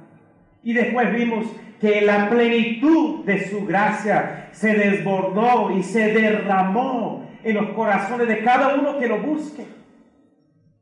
Y 0.63 0.73
después 0.73 1.13
vimos 1.13 1.45
que 1.79 2.01
la 2.01 2.29
plenitud 2.29 3.25
de 3.25 3.49
su 3.49 3.65
gracia 3.65 4.49
se 4.51 4.75
desbordó 4.75 5.75
y 5.75 5.81
se 5.81 6.13
derramó 6.13 7.27
en 7.43 7.55
los 7.55 7.69
corazones 7.69 8.27
de 8.27 8.43
cada 8.43 8.75
uno 8.75 8.99
que 8.99 9.07
lo 9.07 9.19
busque. 9.19 9.65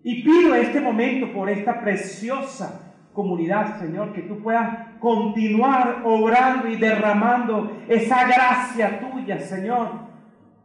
Y 0.03 0.23
pido 0.23 0.55
este 0.55 0.81
momento 0.81 1.31
por 1.31 1.49
esta 1.49 1.81
preciosa 1.81 2.93
comunidad, 3.13 3.79
Señor, 3.79 4.13
que 4.13 4.21
tú 4.21 4.41
puedas 4.41 4.97
continuar 4.99 6.01
obrando 6.05 6.67
y 6.67 6.75
derramando 6.75 7.81
esa 7.87 8.25
gracia 8.27 8.99
tuya, 8.99 9.39
Señor, 9.39 9.91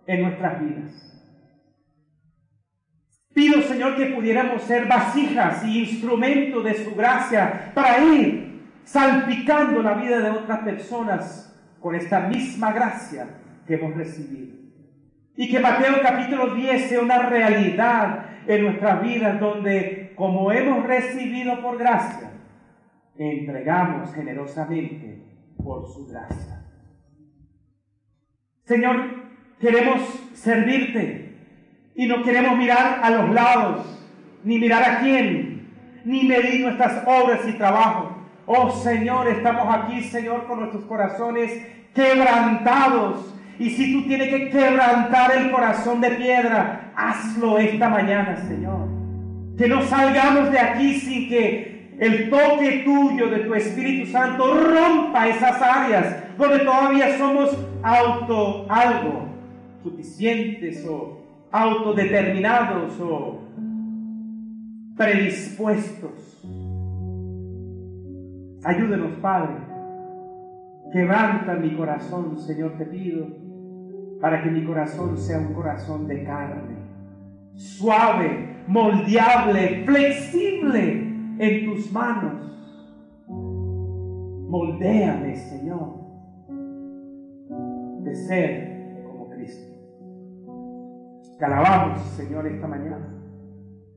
en 0.07 0.23
nuestras 0.23 0.61
vidas. 0.61 1.14
Pido, 3.35 3.63
Señor, 3.63 3.97
que 3.97 4.07
pudiéramos 4.07 4.63
ser 4.63 4.87
vasijas 4.87 5.65
y 5.65 5.81
instrumentos 5.81 6.63
de 6.63 6.85
su 6.85 6.95
gracia 6.95 7.73
para 7.75 7.99
ir 7.99 8.63
salpicando 8.85 9.83
la 9.83 9.95
vida 9.95 10.21
de 10.21 10.31
otras 10.31 10.61
personas 10.61 11.53
con 11.81 11.97
esta 11.97 12.21
misma 12.29 12.73
gracia 12.73 13.27
que 13.67 13.75
hemos 13.75 13.97
recibido. 13.97 14.55
Y 15.37 15.51
que 15.51 15.59
Mateo 15.59 16.01
capítulo 16.01 16.55
10 16.55 16.89
sea 16.89 17.01
una 17.01 17.29
realidad 17.29 18.27
en 18.47 18.63
nuestras 18.63 19.03
vidas 19.03 19.41
donde, 19.41 20.13
como 20.15 20.53
hemos 20.53 20.87
recibido 20.87 21.61
por 21.61 21.77
gracia, 21.77 22.31
entregamos 23.19 24.15
generosamente 24.15 25.25
por 25.57 25.89
su 25.89 26.07
gracia. 26.07 26.65
Señor, 28.65 28.97
queremos 29.59 30.01
servirte 30.35 31.24
y 31.95 32.07
no 32.07 32.23
queremos 32.23 32.57
mirar 32.57 33.01
a 33.03 33.11
los 33.11 33.31
lados, 33.31 33.87
ni 34.43 34.59
mirar 34.59 34.83
a 34.83 35.01
quién, 35.01 35.69
ni 36.05 36.25
medir 36.25 36.63
nuestras 36.63 37.03
obras 37.07 37.41
y 37.49 37.53
trabajo. 37.53 38.17
Oh 38.47 38.71
Señor, 38.71 39.29
estamos 39.29 39.75
aquí, 39.75 40.03
Señor, 40.03 40.47
con 40.47 40.61
nuestros 40.61 40.85
corazones 40.85 41.51
quebrantados. 41.95 43.35
Y 43.59 43.71
si 43.71 43.93
tú 43.93 44.07
tienes 44.07 44.29
que 44.29 44.51
quebrantar 44.51 45.37
el 45.37 45.51
corazón 45.51 46.01
de 46.01 46.11
piedra, 46.11 46.93
hazlo 46.97 47.59
esta 47.59 47.89
mañana, 47.89 48.37
Señor. 48.37 48.89
Que 49.57 49.69
no 49.69 49.83
salgamos 49.83 50.51
de 50.51 50.59
aquí 50.59 50.95
sin 50.99 51.29
que 51.29 51.95
el 51.99 52.29
toque 52.29 52.83
tuyo 52.85 53.29
de 53.29 53.39
tu 53.41 53.55
Espíritu 53.55 54.11
Santo 54.11 54.53
rompa 54.53 55.29
esas 55.29 55.63
áreas 55.63 56.17
donde 56.37 56.59
todavía 56.59 57.17
somos 57.17 57.57
auto 57.83 58.67
algo 58.69 59.29
suficientes 59.85 60.85
o 60.89 61.24
autodeterminados 61.55 63.01
o 63.01 63.39
predispuestos. 64.97 66.43
Ayúdenos, 68.65 69.13
Padre. 69.21 69.55
Quebranta 70.93 71.55
mi 71.55 71.77
corazón, 71.77 72.37
Señor, 72.39 72.77
te 72.77 72.87
pido, 72.87 73.29
para 74.21 74.43
que 74.43 74.51
mi 74.51 74.65
corazón 74.65 75.17
sea 75.17 75.39
un 75.39 75.55
corazón 75.55 76.09
de 76.09 76.25
carne, 76.25 76.77
suave, 77.55 78.57
moldeable, 78.67 79.85
flexible 79.87 81.07
en 81.39 81.67
tus 81.67 81.93
manos. 81.93 82.51
Moldéame, 83.29 85.37
Señor, 85.37 86.01
de 88.03 88.15
ser. 88.17 88.74
Te 91.39 91.45
alabamos, 91.45 92.01
Señor, 92.17 92.47
esta 92.47 92.69
mañana. 92.69 93.09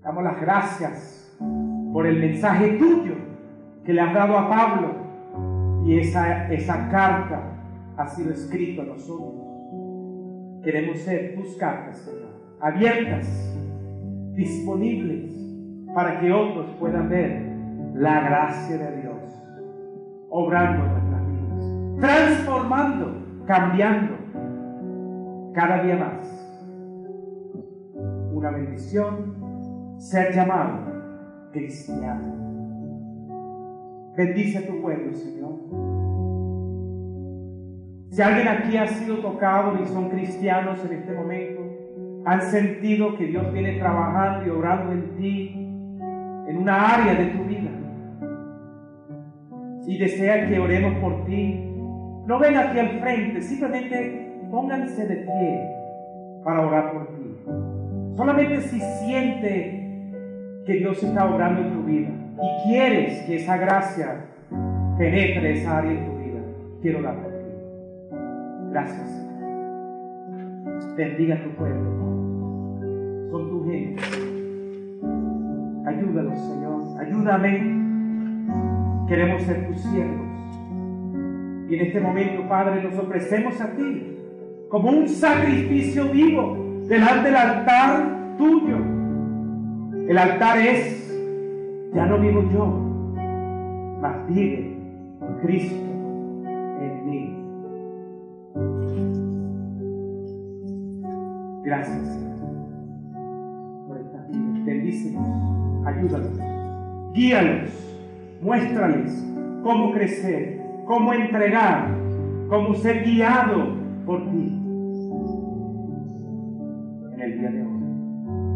Damos 0.02 0.24
las 0.24 0.42
gracias 0.42 1.38
por 1.94 2.08
el 2.08 2.20
mensaje 2.20 2.78
tuyo 2.78 3.16
que 3.86 3.94
le 3.94 4.02
has 4.02 4.14
dado 4.14 4.38
a 4.38 4.50
Pablo 4.50 5.84
y 5.86 6.00
esa, 6.00 6.52
esa 6.52 6.90
carta 6.90 7.42
ha 7.96 8.08
sido 8.08 8.32
escrita 8.32 8.82
a 8.82 8.86
nosotros. 8.86 9.46
Queremos 10.64 10.98
ser 11.00 11.36
tus 11.36 11.56
cartas, 11.58 11.98
Señor, 12.00 12.30
abiertas, 12.60 13.56
disponibles 14.34 15.32
para 15.94 16.20
que 16.20 16.32
otros 16.32 16.68
puedan 16.80 17.10
ver 17.10 17.42
la 17.94 18.22
gracia 18.22 18.78
de 18.78 19.02
Dios 19.02 19.18
obrando 20.30 20.86
en 20.86 20.92
nuestras 20.92 21.28
vidas, 21.28 22.00
transformando, 22.00 23.46
cambiando 23.46 24.16
cada 25.54 25.84
día 25.84 25.98
más. 25.98 26.37
Una 28.38 28.52
bendición 28.52 29.98
ser 29.98 30.32
llamado 30.32 31.50
cristiano. 31.52 32.36
Bendice 34.16 34.60
a 34.60 34.68
tu 34.68 34.80
pueblo, 34.80 35.12
Señor. 35.16 35.54
Si 38.12 38.22
alguien 38.22 38.48
aquí 38.48 38.78
ha 38.78 38.86
sido 38.90 39.18
tocado 39.18 39.82
y 39.82 39.88
son 39.88 40.10
cristianos 40.10 40.86
en 40.86 41.00
este 41.00 41.14
momento, 41.14 41.62
han 42.26 42.42
sentido 42.44 43.18
que 43.18 43.26
Dios 43.26 43.52
viene 43.52 43.80
trabajando 43.80 44.46
y 44.46 44.50
obrando 44.52 44.92
en 44.92 45.16
ti, 45.16 45.54
en 46.48 46.58
una 46.58 46.94
área 46.94 47.16
de 47.16 47.26
tu 47.32 47.44
vida 47.44 47.72
y 49.88 49.98
desea 49.98 50.48
que 50.48 50.60
oremos 50.60 50.94
por 51.00 51.26
ti, 51.26 51.56
no 52.28 52.38
ven 52.38 52.56
aquí 52.56 52.78
al 52.78 53.00
frente, 53.00 53.42
simplemente 53.42 54.46
pónganse 54.52 55.08
de 55.08 55.16
pie 55.16 55.72
para 56.44 56.68
orar 56.68 56.92
por 56.92 57.08
ti. 57.16 57.87
Solamente 58.18 58.62
si 58.62 58.80
siente 58.80 60.64
que 60.66 60.74
Dios 60.74 61.02
está 61.04 61.32
obrando 61.32 61.62
en 61.62 61.72
tu 61.72 61.84
vida 61.84 62.10
y 62.42 62.68
quieres 62.68 63.22
que 63.28 63.36
esa 63.36 63.58
gracia 63.58 64.26
penetre 64.98 65.54
esa 65.54 65.78
área 65.78 65.92
en 65.92 66.04
tu 66.04 66.18
vida, 66.18 66.40
quiero 66.82 66.98
orar 67.00 67.22
por 67.22 67.32
ti. 67.32 68.18
Gracias. 68.72 69.24
Bendiga 70.98 71.44
tu 71.44 71.52
pueblo. 71.52 71.92
Son 73.30 73.50
tu 73.52 73.70
gente. 73.70 74.02
Ayúdalos, 75.86 76.40
Señor. 76.40 77.00
Ayúdame. 77.00 77.78
Queremos 79.08 79.44
ser 79.44 79.68
tus 79.68 79.80
siervos. 79.80 80.28
Y 81.70 81.76
en 81.76 81.82
este 81.82 82.00
momento, 82.00 82.50
Padre, 82.50 82.82
nos 82.82 82.98
ofrecemos 82.98 83.62
a 83.62 83.76
ti 83.76 84.18
como 84.70 84.90
un 84.90 85.08
sacrificio 85.08 86.06
vivo 86.12 86.67
delante 86.88 87.28
del 87.28 87.36
altar 87.36 88.38
tuyo. 88.38 88.78
El 90.08 90.18
altar 90.18 90.58
es, 90.60 91.14
ya 91.94 92.06
no 92.06 92.20
vivo 92.20 92.44
yo, 92.52 92.66
mas 94.02 94.28
vive 94.28 94.78
Cristo 95.42 95.76
en 96.80 97.10
mí. 97.10 97.44
Gracias, 101.64 102.08
Señor, 102.08 102.38
por 103.88 103.98
esta 103.98 104.22
vida. 104.28 104.64
Bendícenos, 104.66 105.28
ayúdanos, 105.86 106.40
guíalos, 107.14 107.70
muéstrales 108.42 109.24
cómo 109.64 109.92
crecer, 109.92 110.62
cómo 110.86 111.12
entregar, 111.12 111.90
cómo 112.48 112.74
ser 112.76 113.04
guiado 113.04 113.76
por 114.06 114.24
ti 114.32 114.67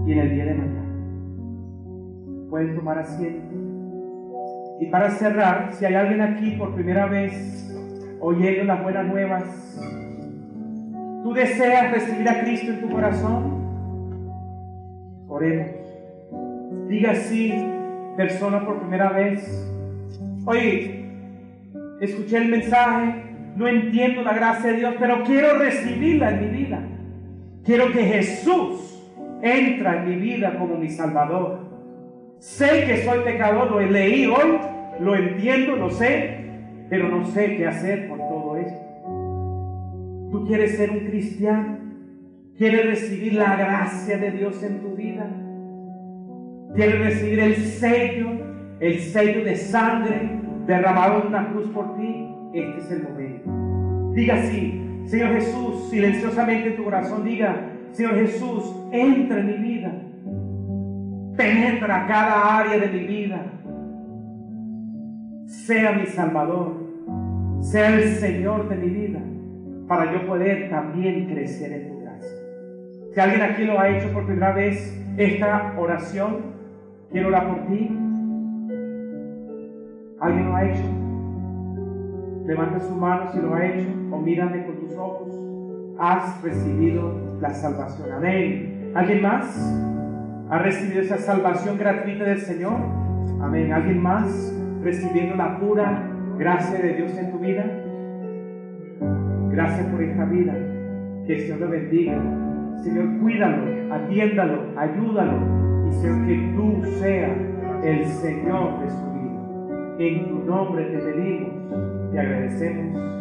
y 0.06 0.12
en 0.12 0.20
el 0.20 0.34
día 0.34 0.45
de 0.45 0.54
mañana. 0.54 0.89
Pueden 2.49 2.76
tomar 2.76 2.99
asiento. 2.99 3.56
Y 4.80 4.88
para 4.88 5.12
cerrar, 5.12 5.74
si 5.74 5.86
hay 5.86 5.93
alguien 5.93 6.22
aquí 6.22 6.52
por 6.52 6.74
primera 6.74 7.06
vez 7.06 7.68
oyendo 8.20 8.64
las 8.64 8.84
buenas 8.84 9.08
nuevas, 9.08 9.80
tú 11.24 11.34
deseas 11.34 11.91
recibir 11.91 12.28
a 12.28 12.41
Cristo 12.41 12.72
en 12.72 12.82
tu 12.82 12.89
corazón, 12.89 13.62
oremos. 15.28 15.70
Diga 16.88 17.12
así, 17.12 17.54
persona 18.18 18.66
por 18.66 18.80
primera 18.80 19.12
vez, 19.12 19.70
oye, 20.45 21.06
escuché 22.02 22.38
el 22.38 22.49
mensaje, 22.49 23.24
no 23.56 23.68
entiendo 23.68 24.24
la 24.24 24.34
gracia 24.34 24.72
de 24.72 24.78
Dios, 24.78 24.95
pero 24.99 25.24
quiero 25.24 25.60
recibirla 25.60 26.32
en 26.32 26.39
mi 26.41 26.58
vida. 26.58 26.82
Quiero 27.64 27.91
que 27.91 28.04
Jesús 28.04 29.01
entra 29.42 30.04
en 30.04 30.10
mi 30.10 30.16
vida 30.16 30.58
como 30.58 30.78
mi 30.78 30.89
Salvador. 30.89 31.60
Sé 32.39 32.86
que 32.86 33.04
soy 33.04 33.20
pecador, 33.24 33.72
lo 33.72 33.80
leí 33.80 34.26
hoy, 34.26 34.58
lo 35.00 35.16
entiendo, 35.16 35.76
lo 35.76 35.89
sé, 35.89 36.38
pero 36.89 37.08
no 37.08 37.26
sé 37.26 37.58
qué 37.58 37.68
hacer 37.68 38.08
con 38.10 38.20
todo 38.20 38.58
esto. 38.58 38.92
Tú 40.32 40.46
quieres 40.48 40.78
ser 40.78 40.92
un 40.92 41.00
cristiano, 41.00 41.78
quieres 42.58 42.86
recibir 42.86 43.34
la 43.34 43.56
gracia 43.56 44.18
de 44.18 44.32
Dios 44.32 44.64
en 44.64 44.80
tu 44.80 44.96
vida, 44.96 45.28
quieres 46.76 47.00
recibir 47.00 47.39
el 47.39 47.56
sello, 47.56 48.28
el 48.80 49.00
sello 49.00 49.44
de 49.44 49.56
sangre 49.56 50.39
derramado 50.66 51.22
en 51.22 51.28
una 51.28 51.50
cruz 51.52 51.70
por 51.70 51.96
ti. 51.98 52.28
Este 52.54 52.80
es 52.80 52.92
el 52.92 53.04
momento. 53.04 54.14
Diga 54.14 54.36
así, 54.36 54.82
Señor 55.06 55.34
Jesús, 55.34 55.89
silenciosamente 55.89 56.70
en 56.70 56.76
tu 56.78 56.84
corazón, 56.84 57.24
diga, 57.24 57.72
Señor 57.92 58.16
Jesús, 58.16 58.74
entra 58.92 59.39
en 59.39 59.48
mi 59.48 59.54
vida, 59.54 59.92
penetra 61.36 62.08
cada 62.08 62.60
área 62.60 62.80
de 62.80 62.88
mi 62.88 63.06
vida, 63.06 63.46
sea 65.46 65.92
mi 65.92 66.06
Salvador, 66.06 66.74
sea 67.60 67.96
el 67.96 68.16
Señor 68.16 68.70
de 68.70 68.76
mi 68.78 68.88
vida, 68.88 69.20
para 69.88 70.14
yo 70.14 70.26
poder 70.26 70.70
también 70.70 71.28
crecer 71.28 71.74
en 71.74 71.89
tu 71.89 72.00
gracia. 72.00 72.30
Si 73.14 73.20
alguien 73.20 73.42
aquí 73.42 73.66
lo 73.66 73.78
ha 73.78 73.89
hecho 73.89 74.12
por 74.14 74.26
primera 74.26 74.54
vez, 74.54 74.98
esta 75.18 75.74
oración, 75.78 76.38
quiero 77.12 77.28
orar 77.28 77.50
por 77.50 77.68
ti. 77.68 77.98
¿Alguien 80.22 80.46
lo 80.46 80.56
ha 80.56 80.70
hecho? 80.70 80.84
Levanta 82.46 82.80
su 82.80 82.96
mano 82.96 83.32
si 83.34 83.39
lo 83.39 83.54
ha 83.54 83.66
hecho 83.66 83.89
o 84.12 84.18
mírame 84.18 84.66
con 84.66 84.78
tus 84.78 84.96
ojos. 84.96 85.38
Has 86.00 86.42
recibido 86.42 87.31
la 87.42 87.54
salvación. 87.54 88.12
Amén. 88.14 88.92
¿Alguien 88.96 89.22
más? 89.22 89.46
¿Ha 90.50 90.60
recibido 90.60 91.02
esa 91.02 91.18
salvación 91.18 91.78
gratuita 91.78 92.24
del 92.24 92.39
Señor? 92.39 92.80
Amén. 93.42 93.74
¿Alguien 93.74 94.02
más 94.02 94.56
recibiendo 94.84 95.36
la 95.36 95.60
pura 95.60 96.08
gracia 96.38 96.80
de 96.80 96.94
Dios 96.94 97.18
en 97.18 97.32
tu 97.32 97.39
vida? 97.39 97.66
Gracias 99.52 99.86
por 99.88 100.04
esta 100.04 100.26
vida. 100.26 100.54
Que 101.26 101.36
el 101.36 101.42
Señor 101.42 101.60
lo 101.60 101.70
bendiga. 101.70 102.22
Señor, 102.84 103.20
cuídalo, 103.20 103.94
atiéndalo, 103.94 104.80
ayúdalo. 104.80 105.88
Y 105.88 105.94
Señor, 105.94 106.28
que 106.28 106.54
tú 106.56 106.84
seas 107.00 107.38
el 107.84 108.06
Señor 108.06 108.80
de 108.82 108.89
su 108.89 109.12
vida. 109.14 109.96
En 110.00 110.28
tu 110.30 110.46
nombre 110.46 110.86
te 110.86 110.98
pedimos 110.98 111.52
y 112.14 112.18
agradecemos. 112.18 113.20